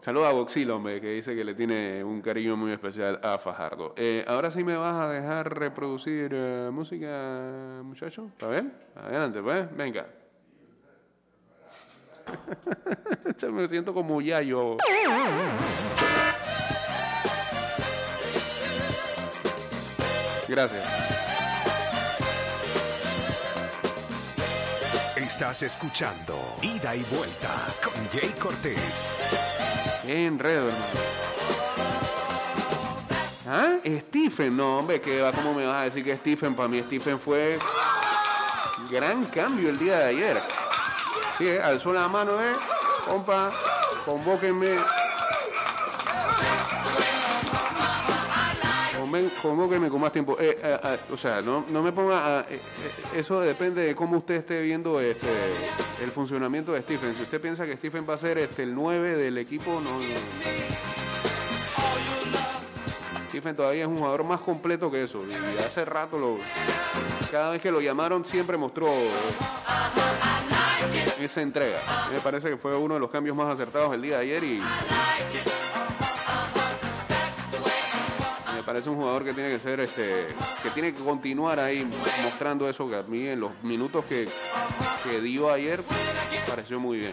Saluda 0.04 0.28
a 0.28 0.32
Boxilo, 0.32 0.76
hombre, 0.76 1.00
que 1.00 1.12
dice 1.12 1.34
que 1.34 1.42
le 1.42 1.54
tiene 1.54 2.04
un 2.04 2.20
cariño 2.20 2.58
muy 2.58 2.72
especial 2.72 3.18
a 3.22 3.38
Fajardo. 3.38 3.94
Eh, 3.96 4.22
ahora 4.28 4.50
sí 4.50 4.62
me 4.62 4.76
vas 4.76 4.96
a 4.96 5.08
dejar 5.08 5.58
reproducir 5.58 6.30
eh, 6.30 6.68
música, 6.70 7.80
muchacho. 7.82 8.26
¿Está 8.26 8.50
bien? 8.50 8.70
Adelante, 8.94 9.40
pues. 9.40 9.74
Venga. 9.74 10.06
Me 13.50 13.66
siento 13.66 13.94
como 13.94 14.20
Yayo. 14.20 14.76
Gracias. 20.46 20.84
Estás 25.16 25.62
escuchando 25.62 26.36
Ida 26.60 26.94
y 26.94 27.02
Vuelta 27.04 27.68
con 27.82 27.94
Jay 28.10 28.34
Cortés. 28.38 29.10
Qué 30.04 30.26
enredo, 30.26 30.68
hermano. 30.68 30.84
¿Ah? 33.46 33.78
Stephen, 33.84 34.56
no, 34.56 34.78
hombre, 34.78 35.00
que 35.00 35.20
va, 35.20 35.32
¿cómo 35.32 35.54
me 35.54 35.64
vas 35.64 35.76
a 35.76 35.84
decir 35.84 36.04
que 36.04 36.16
Stephen? 36.16 36.54
Para 36.54 36.68
mí 36.68 36.82
Stephen 36.86 37.18
fue 37.18 37.58
gran 38.90 39.24
cambio 39.26 39.70
el 39.70 39.78
día 39.78 39.98
de 39.98 40.04
ayer. 40.04 40.36
Sí, 41.38 41.48
alzó 41.56 41.92
la 41.92 42.08
mano, 42.08 42.32
eh, 42.32 42.52
compa, 43.06 43.50
convóquenme. 44.04 44.76
Convóquenme 49.42 49.88
con 49.88 50.00
más 50.00 50.12
tiempo. 50.12 50.36
Eh, 50.40 50.58
eh, 50.62 50.78
eh, 50.82 50.98
o 51.12 51.16
sea, 51.16 51.40
no, 51.42 51.64
no 51.68 51.82
me 51.82 51.92
ponga. 51.92 52.40
a- 52.40 52.46
eso 53.14 53.40
depende 53.40 53.82
de 53.82 53.94
cómo 53.94 54.18
usted 54.18 54.36
esté 54.36 54.60
viendo 54.62 55.00
este, 55.00 55.26
el 56.02 56.10
funcionamiento 56.10 56.72
de 56.72 56.82
Stephen. 56.82 57.14
Si 57.14 57.22
usted 57.22 57.40
piensa 57.40 57.66
que 57.66 57.76
Stephen 57.76 58.06
va 58.08 58.14
a 58.14 58.18
ser 58.18 58.38
este, 58.38 58.62
el 58.62 58.74
9 58.74 59.16
del 59.16 59.38
equipo, 59.38 59.80
no. 59.80 59.98
no. 59.98 60.04
Stephen 63.28 63.56
todavía 63.56 63.82
es 63.82 63.88
un 63.88 63.96
jugador 63.98 64.22
más 64.24 64.40
completo 64.40 64.90
que 64.90 65.02
eso. 65.02 65.20
Y 65.28 65.58
hace 65.58 65.84
rato 65.84 66.18
lo. 66.18 66.38
Cada 67.30 67.50
vez 67.50 67.60
que 67.60 67.70
lo 67.72 67.80
llamaron 67.80 68.24
siempre 68.24 68.56
mostró 68.56 68.86
esa 71.20 71.42
entrega. 71.42 71.78
Me 72.12 72.20
parece 72.20 72.48
que 72.50 72.56
fue 72.56 72.76
uno 72.76 72.94
de 72.94 73.00
los 73.00 73.10
cambios 73.10 73.36
más 73.36 73.52
acertados 73.52 73.92
el 73.94 74.02
día 74.02 74.18
de 74.18 74.22
ayer 74.22 74.44
y. 74.44 74.62
parece 78.64 78.88
un 78.90 78.96
jugador 78.96 79.24
que 79.24 79.32
tiene 79.32 79.50
que 79.50 79.58
ser 79.58 79.80
este. 79.80 80.26
que 80.62 80.70
tiene 80.70 80.92
que 80.92 81.02
continuar 81.02 81.60
ahí 81.60 81.88
mostrando 82.22 82.68
eso 82.68 82.88
que 82.88 82.96
a 82.96 83.02
mí 83.02 83.26
en 83.26 83.40
los 83.40 83.50
minutos 83.62 84.04
que, 84.06 84.28
que 85.04 85.20
dio 85.20 85.50
ayer 85.50 85.82
pareció 86.48 86.80
muy 86.80 86.98
bien. 86.98 87.12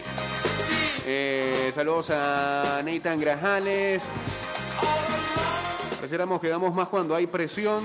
Eh, 1.04 1.70
saludos 1.74 2.10
a 2.10 2.80
Nathan 2.84 3.20
Grajales. 3.20 4.02
Pareciéramos 5.96 6.40
que 6.40 6.48
damos 6.48 6.74
más 6.74 6.88
cuando 6.88 7.14
hay 7.14 7.26
presión. 7.26 7.84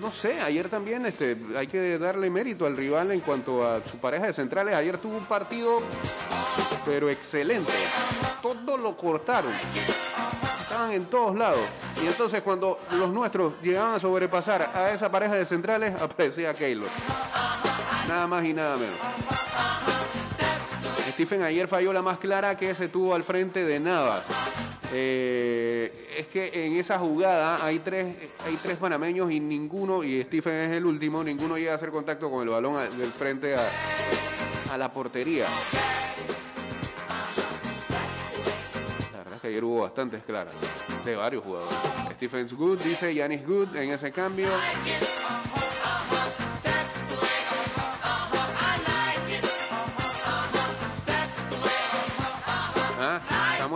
No 0.00 0.10
sé, 0.10 0.40
ayer 0.40 0.68
también 0.68 1.04
este, 1.04 1.36
hay 1.56 1.66
que 1.66 1.98
darle 1.98 2.30
mérito 2.30 2.64
al 2.64 2.76
rival 2.76 3.12
en 3.12 3.20
cuanto 3.20 3.68
a 3.68 3.80
su 3.86 3.98
pareja 3.98 4.26
de 4.26 4.32
centrales. 4.32 4.74
Ayer 4.74 4.96
tuvo 4.98 5.16
un 5.16 5.24
partido, 5.24 5.82
pero 6.86 7.10
excelente. 7.10 7.72
Todo 8.40 8.78
lo 8.78 8.96
cortaron. 8.96 9.52
Estaban 10.70 10.92
en 10.92 11.06
todos 11.06 11.34
lados. 11.34 11.58
Y 12.00 12.06
entonces 12.06 12.42
cuando 12.42 12.78
los 12.92 13.10
nuestros 13.10 13.54
llegaban 13.60 13.94
a 13.94 13.98
sobrepasar 13.98 14.70
a 14.72 14.92
esa 14.92 15.10
pareja 15.10 15.34
de 15.34 15.44
centrales, 15.44 16.00
aparecía 16.00 16.54
Keylor. 16.54 16.88
Nada 18.06 18.28
más 18.28 18.44
y 18.44 18.52
nada 18.52 18.76
menos. 18.76 18.94
Stephen 21.10 21.42
ayer 21.42 21.66
falló 21.66 21.92
la 21.92 22.02
más 22.02 22.20
clara 22.20 22.56
que 22.56 22.72
se 22.76 22.86
tuvo 22.86 23.16
al 23.16 23.24
frente 23.24 23.64
de 23.64 23.80
Navas. 23.80 24.22
Eh, 24.92 26.14
es 26.16 26.28
que 26.28 26.66
en 26.66 26.76
esa 26.76 27.00
jugada 27.00 27.64
hay 27.64 27.80
tres, 27.80 28.14
hay 28.46 28.54
tres 28.62 28.76
panameños 28.76 29.28
y 29.32 29.40
ninguno, 29.40 30.04
y 30.04 30.22
Stephen 30.22 30.70
es 30.70 30.76
el 30.76 30.86
último, 30.86 31.24
ninguno 31.24 31.58
llega 31.58 31.72
a 31.72 31.74
hacer 31.74 31.90
contacto 31.90 32.30
con 32.30 32.42
el 32.42 32.48
balón 32.48 32.76
del 32.96 33.10
frente 33.10 33.56
a 33.56 34.78
la 34.78 34.92
portería. 34.92 35.46
Que 39.40 39.48
ayer 39.48 39.64
hubo 39.64 39.82
bastantes 39.82 40.22
claras 40.24 40.54
de 41.04 41.16
varios 41.16 41.44
jugadores. 41.44 41.76
Stephen's 42.12 42.52
good, 42.52 42.78
dice 42.80 43.14
Yanis 43.14 43.46
good 43.46 43.74
en 43.76 43.90
ese 43.90 44.12
cambio. 44.12 44.48
Ah, 53.02 53.20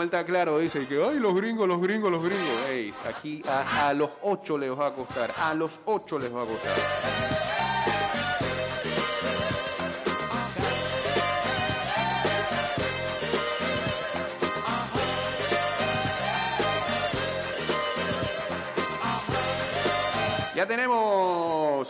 está 0.04 0.24
claro, 0.24 0.58
dice 0.58 0.86
que 0.86 1.02
ay 1.02 1.18
los 1.18 1.34
gringos, 1.34 1.66
los 1.66 1.80
gringos, 1.80 2.10
los 2.10 2.22
gringos. 2.22 2.68
Ey, 2.68 2.92
aquí 3.08 3.42
a, 3.48 3.88
a 3.88 3.94
los 3.94 4.10
ocho 4.22 4.58
les 4.58 4.70
va 4.70 4.88
a 4.88 4.92
costar, 4.92 5.32
a 5.38 5.54
los 5.54 5.80
ocho 5.86 6.18
les 6.18 6.34
va 6.34 6.42
a 6.42 6.46
costar. 6.46 7.53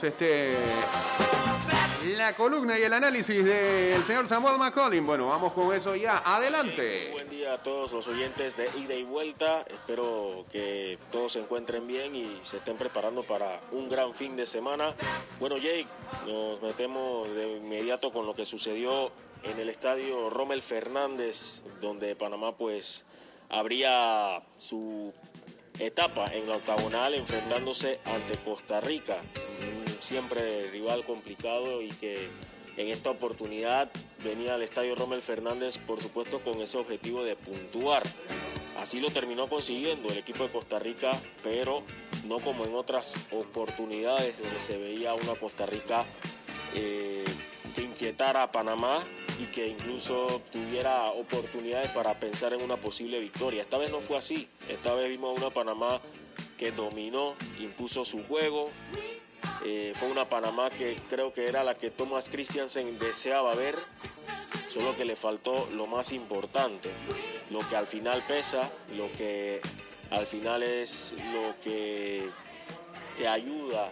Este 0.05 0.57
la 2.17 2.35
columna 2.35 2.79
y 2.79 2.83
el 2.83 2.93
análisis 2.93 3.45
del 3.45 4.05
señor 4.05 4.29
Samuel 4.29 4.59
McCollin. 4.59 5.07
Bueno, 5.07 5.29
vamos 5.29 5.53
con 5.53 5.75
eso 5.75 5.97
ya. 5.97 6.19
Adelante. 6.19 7.11
Buen 7.13 7.31
día 7.31 7.55
a 7.55 7.63
todos 7.63 7.93
los 7.93 8.07
oyentes 8.07 8.57
de 8.57 8.69
ida 8.79 8.95
y 8.95 9.05
vuelta. 9.05 9.65
Espero 9.69 10.45
que 10.53 10.99
todos 11.11 11.33
se 11.33 11.41
encuentren 11.41 11.87
bien 11.87 12.15
y 12.15 12.39
se 12.43 12.59
estén 12.59 12.77
preparando 12.77 13.23
para 13.23 13.61
un 13.73 13.89
gran 13.89 14.15
fin 14.15 14.37
de 14.37 14.45
semana. 14.45 14.95
Bueno, 15.41 15.57
Jake, 15.57 15.87
nos 16.27 16.61
metemos 16.61 17.29
de 17.35 17.57
inmediato 17.57 18.13
con 18.13 18.27
lo 18.27 18.35
que 18.35 18.45
sucedió 18.45 19.11
en 19.43 19.59
el 19.59 19.69
estadio 19.69 20.31
Rommel 20.31 20.63
Fernández, 20.63 21.63
donde 21.81 22.17
Panamá 22.17 22.57
pues 22.57 23.05
abría 23.49 24.43
su 24.59 25.13
etapa 25.79 26.33
en 26.33 26.49
la 26.49 26.57
octagonal 26.57 27.15
enfrentándose 27.15 28.01
ante 28.05 28.37
Costa 28.39 28.81
Rica, 28.81 29.19
siempre 30.05 30.71
rival 30.71 31.05
complicado 31.05 31.83
y 31.83 31.89
que 31.89 32.29
en 32.77 32.89
esta 32.89 33.11
oportunidad 33.11 33.91
venía 34.23 34.55
al 34.55 34.63
estadio 34.63 34.95
Rommel 34.95 35.23
Fernández 35.23 35.79
por 35.79 36.03
supuesto 36.03 36.41
con 36.41 36.61
ese 36.61 36.79
objetivo 36.79 37.25
de 37.25 37.37
puntuar. 37.37 38.03
Así 38.79 39.01
lo 39.01 39.11
terminó 39.11 39.49
consiguiendo 39.49 40.09
el 40.09 40.19
equipo 40.19 40.45
de 40.45 40.51
Costa 40.51 40.79
Rica, 40.79 41.13
pero 41.43 41.83
no 42.27 42.39
como 42.39 42.65
en 42.65 42.75
otras 42.75 43.17
oportunidades 43.31 44.43
donde 44.43 44.61
se 44.61 44.77
veía 44.79 45.15
una 45.15 45.35
Costa 45.35 45.65
Rica 45.67 46.05
eh, 46.75 47.25
que 47.75 47.83
inquietara 47.83 48.43
a 48.43 48.53
Panamá 48.53 49.03
y 49.41 49.47
que 49.47 49.69
incluso 49.69 50.43
tuviera 50.53 51.11
oportunidades 51.11 51.91
para 51.91 52.19
pensar 52.19 52.53
en 52.53 52.63
una 52.63 52.77
posible 52.77 53.21
victoria. 53.21 53.63
Esta 53.63 53.79
vez 53.79 53.91
no 53.91 54.01
fue 54.01 54.17
así. 54.17 54.49
Esta 54.69 54.95
vez 54.95 55.09
vimos 55.09 55.37
a 55.37 55.41
una 55.41 55.55
Panamá 55.55 56.01
que 56.59 56.73
dominó, 56.73 57.35
impuso 57.61 58.05
su 58.05 58.25
juego. 58.25 58.71
Eh, 59.65 59.93
fue 59.95 60.11
una 60.11 60.29
Panamá 60.29 60.71
que 60.71 60.97
creo 61.09 61.33
que 61.33 61.49
era 61.49 61.65
la 61.65 61.77
que 61.77 61.91
Thomas 61.91 62.29
Christiansen 62.29 62.99
deseaba 62.99 63.55
ver, 63.55 63.77
solo 64.69 64.97
que 64.97 65.05
le 65.05 65.17
faltó 65.17 65.69
lo 65.73 65.87
más 65.87 66.13
importante, 66.13 66.91
lo 67.51 67.61
que 67.69 67.77
al 67.77 67.87
final 67.87 68.25
pesa, 68.27 68.71
lo 68.97 69.11
que 69.13 69.61
al 70.11 70.27
final 70.27 70.63
es 70.63 71.15
lo 71.33 71.55
que 71.63 72.29
te 73.17 73.29
ayuda 73.29 73.91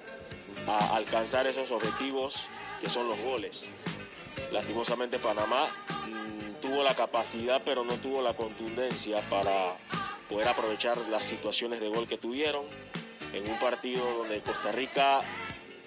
a 0.67 0.97
alcanzar 0.97 1.47
esos 1.47 1.71
objetivos 1.71 2.47
que 2.81 2.89
son 2.89 3.09
los 3.09 3.19
goles. 3.21 3.69
Lastimosamente 4.51 5.19
Panamá 5.19 5.69
mm, 6.07 6.61
tuvo 6.61 6.83
la 6.83 6.95
capacidad 6.95 7.63
pero 7.65 7.85
no 7.85 7.95
tuvo 7.95 8.21
la 8.21 8.35
contundencia 8.35 9.21
para 9.31 9.77
poder 10.29 10.49
aprovechar 10.49 10.99
las 11.09 11.25
situaciones 11.25 11.81
de 11.81 11.89
gol 11.89 12.07
que 12.07 12.19
tuvieron 12.19 12.65
en 13.33 13.51
un 13.51 13.59
partido 13.59 14.05
donde 14.19 14.41
Costa 14.41 14.73
Rica, 14.73 15.23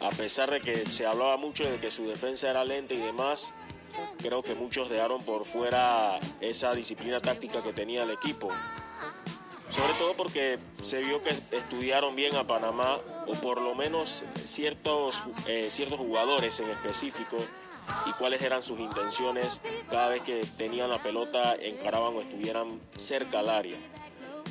a 0.05 0.09
pesar 0.11 0.51
de 0.51 0.61
que 0.61 0.85
se 0.85 1.05
hablaba 1.05 1.37
mucho 1.37 1.69
de 1.69 1.79
que 1.79 1.89
su 1.89 2.07
defensa 2.07 2.49
era 2.49 2.63
lenta 2.63 2.93
y 2.93 2.97
demás, 2.97 3.53
creo 4.19 4.43
que 4.43 4.53
muchos 4.53 4.89
dejaron 4.89 5.23
por 5.23 5.45
fuera 5.45 6.19
esa 6.41 6.73
disciplina 6.75 7.19
táctica 7.19 7.63
que 7.63 7.73
tenía 7.73 8.03
el 8.03 8.11
equipo. 8.11 8.51
Sobre 9.69 9.93
todo 9.95 10.15
porque 10.15 10.59
se 10.81 11.01
vio 11.01 11.21
que 11.21 11.31
estudiaron 11.51 12.15
bien 12.15 12.35
a 12.35 12.45
Panamá, 12.45 12.99
o 13.27 13.31
por 13.31 13.59
lo 13.59 13.73
menos 13.73 14.23
ciertos, 14.43 15.23
eh, 15.47 15.67
ciertos 15.69 15.99
jugadores 15.99 16.59
en 16.59 16.69
específico, 16.69 17.37
y 18.05 18.11
cuáles 18.13 18.41
eran 18.41 18.63
sus 18.63 18.79
intenciones 18.79 19.61
cada 19.89 20.09
vez 20.09 20.21
que 20.21 20.45
tenían 20.57 20.89
la 20.89 21.01
pelota, 21.01 21.55
encaraban 21.55 22.15
o 22.15 22.21
estuvieran 22.21 22.79
cerca 22.95 23.39
al 23.39 23.49
área. 23.49 23.77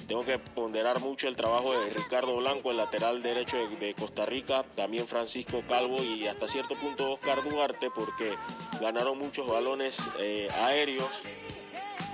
Tengo 0.07 0.25
que 0.25 0.39
ponderar 0.39 1.01
mucho 1.01 1.29
el 1.29 1.37
trabajo 1.37 1.73
de 1.73 1.91
Ricardo 1.91 2.37
Blanco, 2.37 2.71
el 2.71 2.77
lateral 2.77 3.23
derecho 3.23 3.57
de, 3.81 3.95
Costa 3.95 4.27
Rica, 4.27 4.63
también 4.75 5.07
Francisco 5.07 5.63
Calvo 5.67 6.03
y 6.03 6.27
hasta 6.27 6.47
cierto 6.47 6.75
punto 6.77 7.13
Oscar 7.13 7.43
Duarte, 7.43 7.91
porque 7.95 8.37
ganaron 8.81 9.19
muchos 9.19 9.47
balones 9.47 9.99
eh, 10.19 10.49
aéreos, 10.57 11.23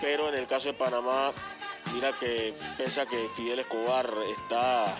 pero 0.00 0.28
en 0.28 0.36
el 0.36 0.46
caso 0.46 0.68
de 0.68 0.74
Panamá, 0.74 1.32
mira 1.92 2.12
que 2.12 2.54
pese 2.78 3.00
a 3.00 3.06
que 3.06 3.28
Fidel 3.34 3.58
Escobar 3.58 4.08
está, 4.38 4.96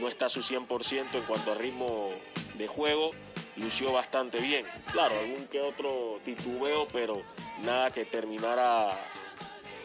no 0.00 0.06
está 0.06 0.26
a 0.26 0.30
su 0.30 0.40
100% 0.40 1.14
en 1.14 1.22
cuanto 1.22 1.52
a 1.52 1.54
ritmo 1.56 2.10
de 2.54 2.68
juego, 2.68 3.10
lució 3.56 3.92
bastante 3.92 4.38
bien. 4.38 4.64
Claro, 4.92 5.18
algún 5.18 5.46
que 5.48 5.60
otro 5.60 6.20
titubeo, 6.24 6.86
pero 6.92 7.20
nada 7.62 7.90
que 7.90 8.04
terminara 8.04 8.96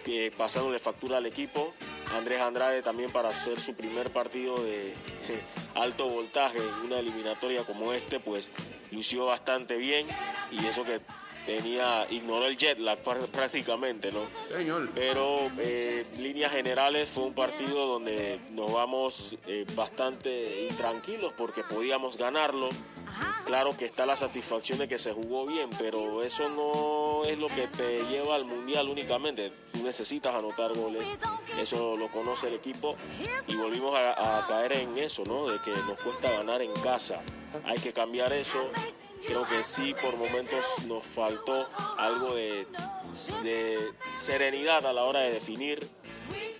que 0.03 0.31
pasándole 0.35 0.79
factura 0.79 1.17
al 1.17 1.25
equipo. 1.25 1.73
Andrés 2.13 2.41
Andrade 2.41 2.81
también 2.81 3.11
para 3.11 3.29
hacer 3.29 3.59
su 3.59 3.73
primer 3.73 4.11
partido 4.11 4.55
de 4.63 4.93
alto 5.75 6.07
voltaje 6.09 6.59
en 6.59 6.85
una 6.85 6.99
eliminatoria 6.99 7.63
como 7.63 7.93
este, 7.93 8.19
pues 8.19 8.51
lució 8.91 9.25
bastante 9.25 9.77
bien 9.77 10.07
y 10.51 10.65
eso 10.67 10.83
que 10.83 10.99
tenía, 11.45 12.07
ignoró 12.09 12.45
el 12.45 12.55
jet 12.55 12.79
lag 12.79 13.03
pr- 13.03 13.27
prácticamente, 13.27 14.11
¿no? 14.13 14.21
Señor. 14.55 14.87
Pero 14.95 15.51
eh, 15.57 16.05
líneas 16.17 16.53
generales 16.53 17.09
fue 17.09 17.23
un 17.25 17.33
partido 17.33 17.85
donde 17.85 18.39
nos 18.51 18.71
vamos 18.71 19.35
eh, 19.45 19.65
bastante 19.75 20.67
intranquilos 20.69 21.33
porque 21.33 21.63
podíamos 21.63 22.15
ganarlo. 22.17 22.69
Claro 23.45 23.75
que 23.77 23.83
está 23.85 24.05
la 24.05 24.15
satisfacción 24.15 24.79
de 24.79 24.87
que 24.87 24.97
se 24.97 25.11
jugó 25.11 25.45
bien, 25.45 25.69
pero 25.77 26.23
eso 26.23 26.47
no 26.47 27.02
es 27.23 27.37
lo 27.37 27.47
que 27.47 27.67
te 27.67 28.05
lleva 28.05 28.35
al 28.35 28.45
mundial 28.45 28.89
únicamente. 28.89 29.51
Tú 29.71 29.83
necesitas 29.83 30.33
anotar 30.33 30.73
goles, 30.73 31.07
eso 31.59 31.97
lo 31.97 32.09
conoce 32.11 32.47
el 32.47 32.55
equipo 32.55 32.95
y 33.47 33.55
volvimos 33.55 33.97
a, 33.97 34.45
caer 34.47 34.73
en 34.73 34.97
eso, 34.97 35.23
¿no? 35.25 35.47
De 35.47 35.59
que 35.61 35.71
nos 35.71 35.99
cuesta 36.03 36.31
ganar 36.31 36.61
en 36.61 36.73
casa. 36.73 37.21
Hay 37.65 37.77
que 37.77 37.93
cambiar 37.93 38.33
eso. 38.33 38.69
Creo 39.25 39.47
que 39.47 39.63
sí, 39.63 39.95
por 40.01 40.17
momentos 40.17 40.65
nos 40.87 41.05
faltó 41.05 41.67
algo 41.97 42.35
de 42.35 42.67
serenidad 44.15 44.85
a 44.85 44.93
la 44.93 45.03
hora 45.03 45.21
de 45.21 45.31
definir. 45.31 45.87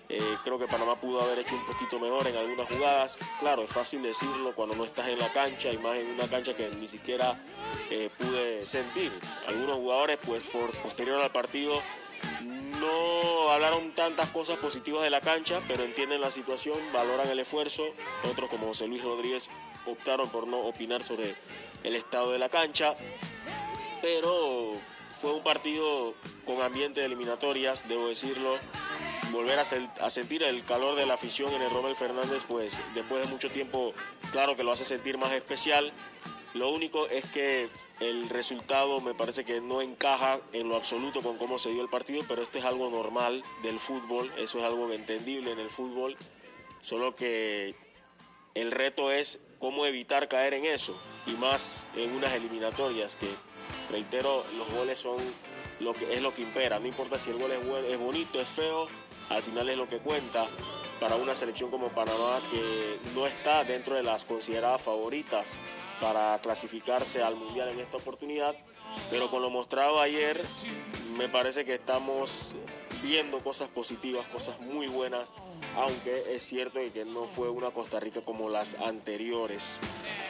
Eh, 0.10 0.38
creo 0.44 0.60
que 0.60 0.68
Panamá 0.68 1.00
pudo 1.00 1.22
haber 1.22 1.40
hecho 1.40 1.56
un 1.56 1.66
poquito 1.66 2.00
mejor 2.00 2.28
en 2.28 2.36
algunas 2.36 2.68
jugadas. 2.68 3.18
Claro, 3.40 3.64
es 3.64 3.70
fácil 3.70 4.04
decirlo 4.04 4.54
cuando 4.54 4.76
no 4.76 4.86
estás 4.86 5.08
en 5.08 5.20
la 5.20 5.32
cancha 5.32 5.72
y 5.72 5.78
más 5.78 5.98
en 5.98 6.12
una 6.12 6.28
cancha 6.28 6.54
que 6.54 6.70
ni 6.70 6.88
siquiera 6.88 7.42
eh, 7.90 8.10
pude 8.18 8.66
sentir. 8.66 9.12
Algunos 9.48 9.78
jugadores, 9.78 10.20
pues 10.26 10.44
por 10.44 10.72
posterior 10.82 11.22
al 11.22 11.32
partido, 11.32 11.82
no 12.80 13.52
hablaron 13.52 13.92
tantas 13.92 14.30
cosas 14.30 14.58
positivas 14.58 15.04
de 15.04 15.10
la 15.10 15.22
cancha, 15.22 15.62
pero 15.68 15.84
entienden 15.84 16.22
la 16.22 16.32
situación, 16.32 16.78
valoran 16.92 17.28
el 17.30 17.40
esfuerzo. 17.40 17.84
Otros, 18.30 18.50
como 18.50 18.68
José 18.68 18.88
Luis 18.88 19.04
Rodríguez, 19.04 19.50
optaron 19.86 20.30
por 20.30 20.48
no 20.48 20.60
opinar 20.60 21.04
sobre 21.04 21.36
el 21.84 21.96
estado 21.96 22.32
de 22.32 22.40
la 22.40 22.50
cancha. 22.50 22.96
Pero 24.02 24.74
fue 25.12 25.32
un 25.32 25.44
partido 25.44 26.14
con 26.46 26.62
ambiente 26.62 27.00
de 27.00 27.06
eliminatorias, 27.06 27.88
debo 27.88 28.10
decirlo. 28.10 28.58
Volver 29.34 29.58
a, 29.60 29.64
sen- 29.64 29.90
a 30.00 30.10
sentir 30.10 30.44
el 30.44 30.64
calor 30.64 30.96
de 30.96 31.06
la 31.08 31.16
afición 31.16 31.52
en 31.54 31.62
el 31.64 31.72
Rommel 31.72 31.96
Fernández, 31.96 32.46
pues 32.48 32.80
después 32.94 33.24
de 33.26 33.28
mucho 33.30 33.50
tiempo, 33.50 33.94
claro 34.32 34.56
que 34.56 34.64
lo 34.64 34.72
hace 34.72 34.86
sentir 34.86 35.18
más 35.18 35.32
especial. 35.32 35.92
Lo 36.54 36.70
único 36.70 37.08
es 37.08 37.26
que 37.32 37.68
el 38.00 38.30
resultado 38.30 39.02
me 39.02 39.16
parece 39.16 39.44
que 39.44 39.60
no 39.60 39.82
encaja 39.82 40.40
en 40.54 40.70
lo 40.70 40.76
absoluto 40.76 41.22
con 41.22 41.40
cómo 41.40 41.58
se 41.58 41.72
dio 41.72 41.82
el 41.82 41.90
partido, 41.90 42.22
pero 42.28 42.44
esto 42.44 42.60
es 42.60 42.66
algo 42.66 42.92
normal 42.92 43.44
del 43.64 43.80
fútbol, 43.80 44.32
eso 44.38 44.60
es 44.60 44.64
algo 44.64 44.92
entendible 44.94 45.52
en 45.52 45.60
el 45.60 45.72
fútbol, 45.72 46.16
solo 46.84 47.16
que 47.16 47.74
el 48.54 48.70
reto 48.70 49.12
es 49.12 49.40
cómo 49.58 49.88
evitar 49.88 50.28
caer 50.28 50.54
en 50.54 50.66
eso, 50.66 50.96
y 51.26 51.32
más 51.32 51.84
en 51.96 52.16
unas 52.16 52.34
eliminatorias 52.34 53.16
que, 53.16 53.30
reitero, 53.90 54.46
los 54.56 54.70
goles 54.78 55.00
son 55.00 55.18
lo 55.80 55.96
que 55.96 56.14
es 56.14 56.22
lo 56.22 56.36
que 56.36 56.44
impera. 56.44 56.80
No 56.80 56.88
importa 56.88 57.18
si 57.18 57.32
el 57.32 57.38
gol 57.38 57.52
es, 57.52 57.60
es 57.92 57.98
bonito, 57.98 58.40
es 58.40 58.48
feo, 58.48 58.88
al 59.30 59.44
final 59.44 59.70
es 59.70 59.78
lo 59.78 59.88
que 59.88 60.00
cuenta 60.00 60.48
para 61.00 61.16
una 61.16 61.36
selección 61.36 61.70
como 61.70 61.90
Panamá 61.90 62.40
que 62.52 63.00
no 63.14 63.28
está 63.28 63.64
dentro 63.64 63.96
de 63.96 64.04
las 64.04 64.26
consideradas 64.26 64.82
favoritas 64.82 65.60
para 66.00 66.40
clasificarse 66.42 67.22
al 67.22 67.36
Mundial 67.36 67.70
en 67.70 67.80
esta 67.80 67.98
oportunidad. 67.98 68.56
Pero 69.10 69.30
con 69.30 69.42
lo 69.42 69.50
mostrado 69.50 70.00
ayer, 70.00 70.44
me 71.18 71.28
parece 71.28 71.66
que 71.66 71.74
estamos 71.74 72.56
viendo 73.04 73.40
cosas 73.40 73.68
positivas, 73.68 74.26
cosas 74.28 74.60
muy 74.62 74.88
buenas, 74.88 75.34
aunque 75.76 76.36
es 76.36 76.44
cierto 76.44 76.80
que 76.94 77.04
no 77.06 77.26
fue 77.26 77.50
una 77.50 77.72
Costa 77.72 78.00
Rica 78.00 78.22
como 78.22 78.50
las 78.50 78.76
anteriores. 78.76 79.82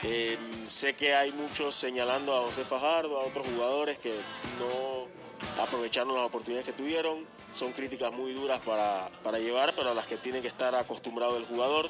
Eh, 0.01 0.37
sé 0.67 0.95
que 0.95 1.13
hay 1.13 1.31
muchos 1.31 1.75
señalando 1.75 2.35
a 2.35 2.41
José 2.41 2.65
Fajardo, 2.65 3.19
a 3.19 3.25
otros 3.25 3.47
jugadores 3.47 3.99
que 3.99 4.15
no 4.59 5.61
aprovecharon 5.61 6.15
las 6.15 6.25
oportunidades 6.25 6.65
que 6.65 6.73
tuvieron. 6.73 7.25
Son 7.53 7.71
críticas 7.71 8.11
muy 8.11 8.33
duras 8.33 8.59
para, 8.61 9.07
para 9.23 9.39
llevar, 9.39 9.73
pero 9.75 9.91
a 9.91 9.93
las 9.93 10.07
que 10.07 10.17
tiene 10.17 10.41
que 10.41 10.47
estar 10.47 10.75
acostumbrado 10.75 11.37
el 11.37 11.45
jugador. 11.45 11.89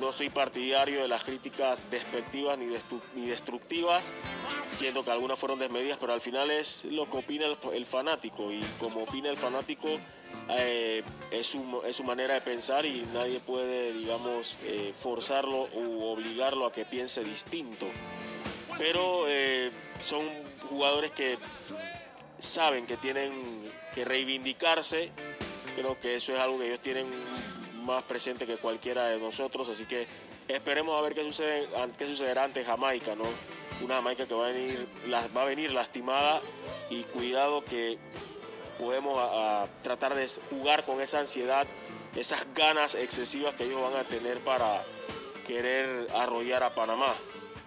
No 0.00 0.12
soy 0.12 0.28
partidario 0.28 1.00
de 1.00 1.08
las 1.08 1.24
críticas 1.24 1.88
despectivas 1.90 2.58
ni, 2.58 2.66
destu- 2.66 3.00
ni 3.14 3.28
destructivas, 3.28 4.12
siendo 4.66 5.04
que 5.04 5.10
algunas 5.10 5.38
fueron 5.38 5.58
desmedidas, 5.58 5.96
pero 5.98 6.12
al 6.12 6.20
final 6.20 6.50
es 6.50 6.84
lo 6.84 7.08
que 7.08 7.16
opina 7.18 7.46
el, 7.46 7.56
el 7.72 7.86
fanático 7.86 8.52
y 8.52 8.60
como 8.78 9.04
opina 9.04 9.30
el 9.30 9.36
fanático 9.38 9.88
eh, 10.50 11.02
es, 11.30 11.46
su, 11.46 11.82
es 11.86 11.96
su 11.96 12.04
manera 12.04 12.34
de 12.34 12.40
pensar 12.42 12.84
y 12.84 13.06
nadie 13.14 13.40
puede, 13.40 13.92
digamos, 13.94 14.58
eh, 14.64 14.92
forzarlo 14.94 15.68
u 15.72 16.04
obligarlo 16.04 16.66
a 16.66 16.72
que 16.72 16.84
piense 16.84 17.24
distinto. 17.24 17.86
Pero 18.76 19.24
eh, 19.28 19.70
son 20.02 20.20
jugadores 20.68 21.12
que 21.12 21.38
saben 22.38 22.86
que 22.86 22.96
tienen 22.96 23.70
que 23.94 24.04
reivindicarse. 24.04 25.10
Creo 25.74 25.98
que 26.00 26.16
eso 26.16 26.34
es 26.34 26.40
algo 26.40 26.58
que 26.58 26.66
ellos 26.66 26.80
tienen 26.80 27.06
más 27.82 28.02
presente 28.04 28.46
que 28.46 28.56
cualquiera 28.56 29.06
de 29.06 29.18
nosotros. 29.18 29.68
Así 29.68 29.84
que 29.84 30.06
esperemos 30.48 30.98
a 30.98 31.02
ver 31.02 31.14
qué, 31.14 31.22
sucede, 31.22 31.68
qué 31.98 32.06
sucederá 32.06 32.44
ante 32.44 32.64
Jamaica, 32.64 33.14
¿no? 33.14 33.24
Una 33.82 33.96
Jamaica 33.96 34.26
que 34.26 34.34
va 34.34 34.46
a 34.46 34.50
venir, 34.50 34.86
va 35.36 35.42
a 35.42 35.44
venir 35.44 35.72
lastimada 35.72 36.40
y 36.88 37.02
cuidado 37.02 37.64
que 37.64 37.98
podemos 38.78 39.18
tratar 39.82 40.14
de 40.14 40.26
jugar 40.50 40.84
con 40.84 41.00
esa 41.00 41.20
ansiedad, 41.20 41.66
esas 42.14 42.46
ganas 42.54 42.94
excesivas 42.94 43.54
que 43.54 43.64
ellos 43.64 43.80
van 43.82 43.96
a 43.96 44.04
tener 44.04 44.38
para 44.40 44.82
querer 45.46 46.08
arrollar 46.14 46.62
a 46.62 46.74
Panamá. 46.74 47.14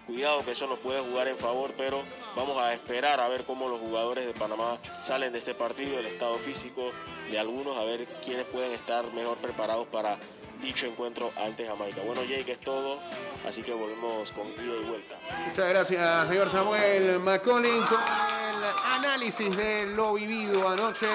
Cuidado 0.06 0.44
que 0.44 0.52
eso 0.52 0.66
nos 0.66 0.80
puede 0.80 1.00
jugar 1.00 1.28
en 1.28 1.38
favor, 1.38 1.72
pero 1.76 2.02
vamos 2.36 2.56
a 2.58 2.72
esperar 2.72 3.20
a 3.20 3.28
ver 3.28 3.44
cómo 3.44 3.68
los 3.68 3.80
jugadores 3.80 4.26
de 4.26 4.32
Panamá 4.32 4.78
salen 4.98 5.32
de 5.32 5.38
este 5.38 5.54
partido, 5.54 5.98
el 5.98 6.06
estado 6.06 6.36
físico 6.36 6.90
de 7.30 7.38
algunos, 7.38 7.76
a 7.76 7.84
ver 7.84 8.06
quiénes 8.24 8.44
pueden 8.46 8.72
estar 8.72 9.04
mejor 9.12 9.36
preparados 9.38 9.86
para 9.88 10.18
dicho 10.60 10.86
encuentro 10.86 11.32
ante 11.36 11.66
Jamaica. 11.66 12.02
Bueno, 12.04 12.22
Jake, 12.22 12.52
es 12.52 12.60
todo, 12.60 12.98
así 13.46 13.62
que 13.62 13.72
volvemos 13.72 14.30
con 14.32 14.48
ida 14.48 14.76
y 14.82 14.88
vuelta. 14.88 15.16
Muchas 15.46 15.68
gracias, 15.68 16.28
señor 16.28 16.50
Samuel 16.50 17.18
McCollin, 17.20 17.82
con 17.82 17.98
el 17.98 18.64
análisis 18.94 19.56
de 19.56 19.86
lo 19.86 20.14
vivido 20.14 20.68
anoche. 20.68 21.06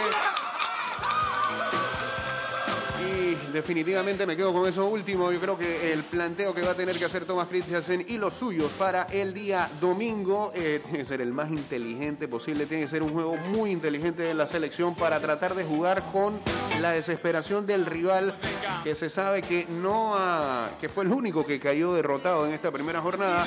Y 3.06 3.52
definitivamente 3.54 4.26
me 4.26 4.36
quedo 4.36 4.54
con 4.54 4.68
eso 4.68 4.86
último. 4.86 5.32
Yo 5.32 5.40
creo 5.40 5.58
que 5.58 5.94
el 5.94 6.04
planteo 6.04 6.54
que 6.54 6.62
va 6.62 6.72
a 6.72 6.76
tener 6.76 6.96
que 6.98 7.06
hacer 7.06 7.26
Thomas 7.26 7.48
Christiansen 7.48 8.06
y 8.08 8.18
los 8.18 8.34
suyos 8.34 8.72
para 8.78 9.04
el 9.04 9.34
día 9.34 9.70
domingo 9.80 10.52
eh, 10.56 10.80
tiene 10.84 11.00
que 11.00 11.06
ser 11.06 11.22
el 11.22 11.32
más 11.34 11.50
inteligente 11.52 12.28
posible. 12.28 12.66
Tiene 12.66 12.84
que 12.84 12.90
ser 12.90 13.04
un 13.04 13.12
juego 13.14 13.36
muy 13.38 13.72
inteligente 13.72 14.24
de 14.24 14.34
la 14.34 14.48
selección 14.48 14.96
para 14.96 15.20
tratar 15.20 15.56
de 15.56 15.64
jugar 15.64 16.04
con 16.12 16.40
la 16.82 16.92
desesperación 16.92 17.66
del 17.66 17.86
rival 17.86 18.36
que 18.84 18.96
se 18.96 19.10
sabe 19.10 19.42
que 19.42 19.66
no 19.82 20.16
ha- 20.16 20.70
que 20.80 20.90
fue 20.90 21.04
el 21.04 21.12
único 21.12 21.46
que 21.46 21.60
cayó 21.60 21.94
derrotado 21.94 22.46
en 22.48 22.54
esta 22.54 22.72
primera 22.72 23.02
jornada 23.02 23.46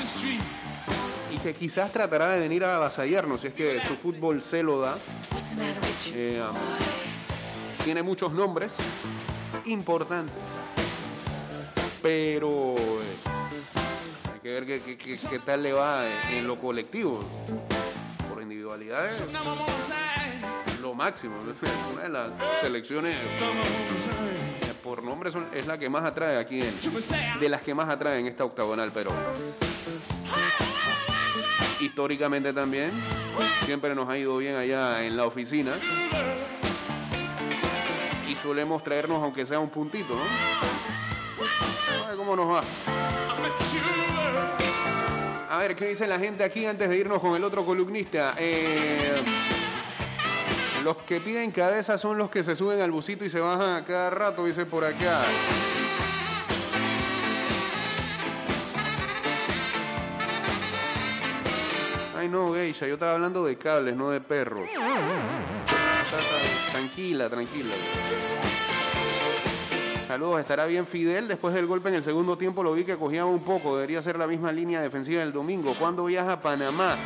y 1.34 1.36
que 1.38 1.52
quizás 1.54 1.92
tratará 1.92 2.30
de 2.30 2.40
venir 2.40 2.64
a 2.64 2.76
avasallarnos 2.76 3.40
si 3.42 3.48
es 3.48 3.54
que 3.54 3.80
su 3.86 3.94
fútbol 3.96 4.40
se 4.42 4.62
lo 4.62 4.80
da. 4.80 4.96
Eh, 6.14 6.42
tiene 7.84 8.02
muchos 8.02 8.32
nombres 8.32 8.72
importantes, 9.68 10.34
pero 12.02 12.74
eh, 12.76 13.16
hay 14.34 14.40
que 14.40 14.48
ver 14.48 14.66
qué, 14.66 15.38
tal 15.44 15.62
le 15.62 15.72
va 15.72 16.04
en, 16.30 16.46
lo 16.46 16.58
colectivo. 16.58 17.22
Por 18.28 18.42
individualidades, 18.42 19.22
lo 20.80 20.94
máximo. 20.94 21.36
Una 21.92 22.02
de 22.02 22.08
las 22.08 22.30
selecciones 22.60 23.16
por 24.82 25.02
nombre 25.02 25.30
es 25.54 25.66
la 25.66 25.78
que 25.78 25.88
más 25.90 26.04
atrae 26.04 26.38
aquí, 26.38 26.62
en- 26.62 27.40
de 27.40 27.48
las 27.48 27.62
que 27.62 27.74
más 27.74 27.88
atrae 27.88 28.20
en 28.20 28.26
esta 28.26 28.44
octagonal, 28.44 28.90
pero 28.94 29.10
históricamente 31.80 32.52
también 32.52 32.90
siempre 33.66 33.94
nos 33.94 34.08
ha 34.08 34.16
ido 34.18 34.36
bien 34.38 34.56
allá 34.56 35.04
en 35.04 35.16
la 35.16 35.26
oficina 35.26 35.72
y 38.28 38.36
solemos 38.36 38.82
traernos 38.82 39.22
aunque 39.22 39.46
sea 39.46 39.58
un 39.58 39.70
puntito, 39.70 40.14
¿no? 40.14 40.22
A 42.04 42.08
ver 42.08 42.16
cómo 42.16 42.36
nos 42.36 42.46
va. 42.46 42.62
A 45.50 45.58
ver, 45.58 45.74
¿qué 45.74 45.88
dice 45.88 46.06
la 46.06 46.18
gente 46.18 46.44
aquí 46.44 46.66
antes 46.66 46.88
de 46.88 46.96
irnos 46.98 47.20
con 47.20 47.34
el 47.34 47.42
otro 47.42 47.64
columnista? 47.64 48.34
Eh, 48.38 49.22
los 50.84 50.98
que 50.98 51.20
piden 51.20 51.50
cabeza 51.50 51.96
son 51.96 52.18
los 52.18 52.30
que 52.30 52.44
se 52.44 52.54
suben 52.54 52.80
al 52.82 52.90
busito 52.90 53.24
y 53.24 53.30
se 53.30 53.40
bajan 53.40 53.76
a 53.76 53.84
cada 53.84 54.10
rato, 54.10 54.44
dice 54.44 54.66
por 54.66 54.84
acá. 54.84 55.24
Ay, 62.16 62.28
no, 62.28 62.52
Geisha, 62.52 62.86
yo 62.86 62.94
estaba 62.94 63.12
hablando 63.12 63.44
de 63.44 63.56
cables, 63.56 63.96
no 63.96 64.10
de 64.10 64.20
perros. 64.20 64.68
Tranquila, 66.70 67.28
tranquila. 67.28 67.74
Saludos, 70.06 70.40
estará 70.40 70.64
bien 70.66 70.86
Fidel. 70.86 71.28
Después 71.28 71.52
del 71.52 71.66
golpe 71.66 71.90
en 71.90 71.96
el 71.96 72.02
segundo 72.02 72.38
tiempo 72.38 72.62
lo 72.62 72.72
vi 72.72 72.84
que 72.84 72.96
cogía 72.96 73.26
un 73.26 73.40
poco. 73.40 73.76
Debería 73.76 74.00
ser 74.00 74.18
la 74.18 74.26
misma 74.26 74.50
línea 74.52 74.80
defensiva 74.80 75.20
del 75.20 75.32
domingo. 75.32 75.74
¿Cuándo 75.78 76.06
viaja 76.06 76.32
a 76.32 76.40
Panamá? 76.40 76.96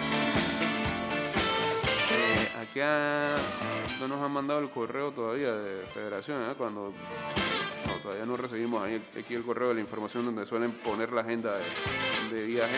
Eh, 2.13 2.49
acá 2.63 3.35
no 3.99 4.07
nos 4.07 4.23
han 4.23 4.31
mandado 4.31 4.61
el 4.61 4.71
correo 4.71 5.11
todavía 5.11 5.53
de 5.53 5.85
Federación, 5.87 6.43
¿eh? 6.51 6.55
Cuando 6.57 6.93
todavía 8.03 8.25
no 8.25 8.37
recibimos 8.37 8.89
aquí 9.19 9.35
el 9.35 9.43
correo 9.43 9.69
de 9.69 9.75
la 9.75 9.81
información 9.81 10.25
donde 10.25 10.47
suelen 10.47 10.73
poner 10.73 11.13
la 11.13 11.23
agenda 11.23 11.55
de, 11.57 12.37
de 12.37 12.47
viaje. 12.47 12.77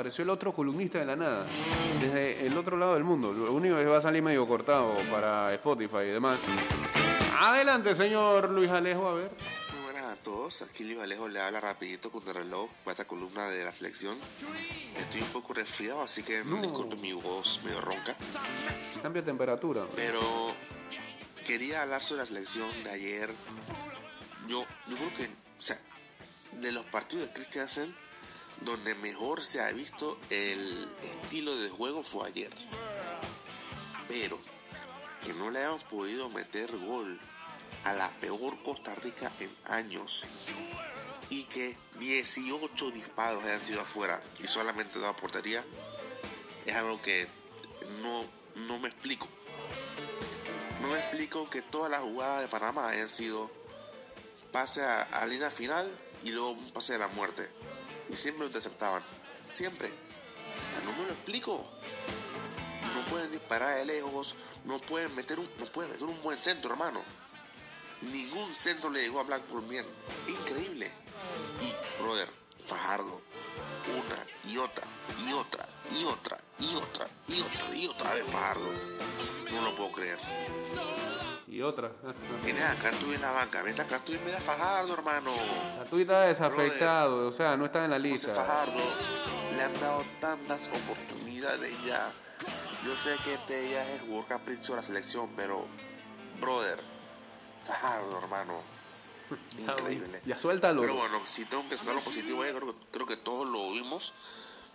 Apareció 0.00 0.24
el 0.24 0.30
otro 0.30 0.54
columnista 0.54 0.98
de 0.98 1.04
la 1.04 1.14
nada, 1.14 1.44
desde 2.00 2.46
el 2.46 2.56
otro 2.56 2.78
lado 2.78 2.94
del 2.94 3.04
mundo. 3.04 3.34
Lo 3.34 3.52
único 3.52 3.76
es 3.76 3.82
que 3.82 3.90
va 3.90 3.98
a 3.98 4.00
salir 4.00 4.22
medio 4.22 4.48
cortado 4.48 4.96
para 5.10 5.52
Spotify 5.52 5.98
y 6.04 6.12
demás. 6.12 6.40
Adelante, 7.38 7.94
señor 7.94 8.48
Luis 8.48 8.70
Alejo, 8.70 9.06
a 9.06 9.12
ver. 9.12 9.30
Muy 9.74 9.82
buenas 9.84 10.06
a 10.06 10.16
todos, 10.16 10.62
aquí 10.62 10.84
Luis 10.84 11.00
Alejo 11.00 11.28
le 11.28 11.38
habla 11.38 11.60
rapidito 11.60 12.10
con 12.10 12.26
el 12.26 12.32
reloj 12.34 12.70
para 12.82 12.92
esta 12.92 13.04
columna 13.06 13.50
de 13.50 13.62
la 13.62 13.72
selección. 13.72 14.16
Estoy 14.96 15.20
un 15.20 15.28
poco 15.28 15.52
resfriado, 15.52 16.00
así 16.00 16.22
que 16.22 16.42
No. 16.44 16.56
disculpen 16.62 16.98
mi 17.02 17.12
voz 17.12 17.60
medio 17.62 17.82
ronca. 17.82 18.16
Cambio 19.02 19.20
de 19.20 19.26
temperatura. 19.26 19.84
Pero 19.96 20.22
quería 21.46 21.82
hablar 21.82 22.02
sobre 22.02 22.22
la 22.22 22.26
selección 22.26 22.70
de 22.84 22.90
ayer. 22.90 23.28
Yo, 24.48 24.64
yo 24.88 24.96
creo 24.96 25.14
que, 25.14 25.24
o 25.58 25.60
sea, 25.62 25.78
de 26.58 26.72
los 26.72 26.86
partidos 26.86 27.26
de 27.28 27.34
Christiansen, 27.34 27.94
donde 28.60 28.94
mejor 28.94 29.42
se 29.42 29.60
ha 29.60 29.70
visto 29.72 30.18
el 30.30 30.88
estilo 31.02 31.56
de 31.56 31.70
juego 31.70 32.02
fue 32.02 32.28
ayer. 32.28 32.50
Pero 34.08 34.38
que 35.24 35.32
no 35.32 35.50
le 35.50 35.60
hayan 35.60 35.80
podido 35.88 36.28
meter 36.28 36.76
gol 36.76 37.18
a 37.84 37.92
la 37.92 38.10
peor 38.20 38.62
Costa 38.62 38.94
Rica 38.94 39.32
en 39.40 39.54
años 39.64 40.24
y 41.30 41.44
que 41.44 41.76
18 41.98 42.90
disparos 42.90 43.44
hayan 43.44 43.62
sido 43.62 43.80
afuera 43.80 44.22
y 44.42 44.46
solamente 44.46 44.98
dos 44.98 45.16
portería 45.16 45.64
es 46.66 46.74
algo 46.74 47.00
que 47.00 47.28
no, 48.02 48.24
no 48.66 48.78
me 48.78 48.88
explico. 48.88 49.28
No 50.82 50.88
me 50.88 50.98
explico 50.98 51.48
que 51.48 51.62
todas 51.62 51.90
las 51.90 52.00
jugadas 52.00 52.42
de 52.42 52.48
Panamá 52.48 52.88
hayan 52.88 53.08
sido 53.08 53.50
pase 54.50 54.82
a, 54.82 55.02
a 55.02 55.26
línea 55.26 55.50
final 55.50 55.90
y 56.24 56.30
luego 56.30 56.50
un 56.50 56.72
pase 56.72 56.94
de 56.94 56.98
la 56.98 57.08
muerte 57.08 57.48
y 58.10 58.16
siempre 58.16 58.40
lo 58.40 58.46
interceptaban. 58.46 59.02
Siempre. 59.48 59.90
No 60.84 60.92
me 60.92 61.06
lo 61.06 61.12
explico. 61.12 61.68
No 62.94 63.04
pueden 63.06 63.30
disparar 63.30 63.76
de 63.76 63.84
lejos, 63.84 64.34
no 64.64 64.80
pueden 64.80 65.14
meter 65.14 65.38
un, 65.38 65.48
no 65.58 65.66
pueden 65.66 65.92
meter 65.92 66.06
un 66.06 66.20
buen 66.22 66.36
centro, 66.36 66.70
hermano. 66.70 67.02
Ningún 68.02 68.54
centro 68.54 68.90
le 68.90 69.02
llegó 69.02 69.20
a 69.20 69.24
Blackburn 69.24 69.68
bien. 69.68 69.86
Increíble. 70.26 70.90
Y, 71.60 72.02
brother, 72.02 72.28
Fajardo, 72.66 73.20
una 73.88 74.52
y 74.52 74.56
otra, 74.56 74.86
y 75.26 75.32
otra, 75.32 75.68
y 75.90 76.04
otra, 76.04 76.40
y 76.58 76.74
otra, 76.74 77.08
y 77.28 77.40
otra, 77.40 77.76
y 77.76 77.86
otra 77.86 78.14
vez 78.14 78.24
Fajardo. 78.24 78.70
No 79.50 79.62
lo 79.62 79.74
puedo 79.74 79.92
creer. 79.92 80.18
Tienes 82.44 82.62
a 82.64 82.74
Catuy 82.76 83.14
en 83.16 83.22
la 83.22 83.32
banca. 83.32 83.62
Vete 83.62 83.82
a 83.82 83.86
Catuy 83.86 84.14
en 84.16 84.24
vez 84.24 84.34
de 84.36 84.40
Fajardo, 84.40 84.94
hermano. 84.94 85.32
La 85.78 85.84
tuita 85.84 86.22
desafectado, 86.22 87.28
o 87.28 87.32
sea, 87.32 87.56
no 87.56 87.64
está 87.66 87.84
en 87.84 87.90
la 87.90 87.96
José 87.96 88.08
lista. 88.08 88.34
Fajardo 88.34 88.80
le 89.56 89.62
han 89.62 89.74
dado 89.80 90.04
tantas 90.20 90.62
oportunidades 90.68 91.74
ya. 91.84 92.12
Yo 92.84 92.94
sé 92.96 93.16
que 93.24 93.34
este 93.34 93.70
ya 93.72 93.82
es 93.86 94.00
el 94.00 94.06
jugador 94.06 94.26
capricho 94.26 94.72
de 94.72 94.76
la 94.76 94.82
selección, 94.84 95.30
pero, 95.34 95.66
brother, 96.40 96.80
Fajardo, 97.64 98.16
hermano. 98.18 98.62
Increíble. 99.58 100.22
Ya 100.24 100.38
suéltalo. 100.38 100.80
Pero 100.82 100.94
bueno, 100.94 101.20
si 101.26 101.44
tengo 101.46 101.68
que 101.68 101.76
sacar 101.76 101.94
lo 101.94 102.00
positivo, 102.00 102.44
yo 102.44 102.54
creo, 102.58 102.74
que- 102.78 102.86
creo 102.92 103.06
que 103.06 103.16
todos 103.16 103.48
lo 103.48 103.72
vimos. 103.72 104.14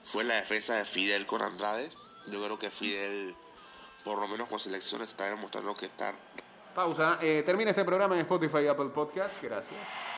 Fue 0.03 0.23
la 0.23 0.35
defensa 0.35 0.75
de 0.75 0.85
Fidel 0.85 1.25
con 1.25 1.41
Andrade. 1.41 1.89
Yo 2.27 2.43
creo 2.43 2.59
que 2.59 2.69
Fidel, 2.69 3.35
por 4.03 4.19
lo 4.19 4.27
menos 4.27 4.47
con 4.49 4.59
selección, 4.59 5.01
está 5.01 5.25
demostrando 5.27 5.73
que 5.75 5.85
está 5.88 6.13
Pausa. 6.75 7.17
Eh, 7.21 7.41
termina 7.43 7.71
este 7.71 7.83
programa 7.83 8.13
en 8.15 8.21
Spotify 8.21 8.59
y 8.59 8.67
Apple 8.67 8.89
Podcast. 8.89 9.41
Gracias. 9.41 9.79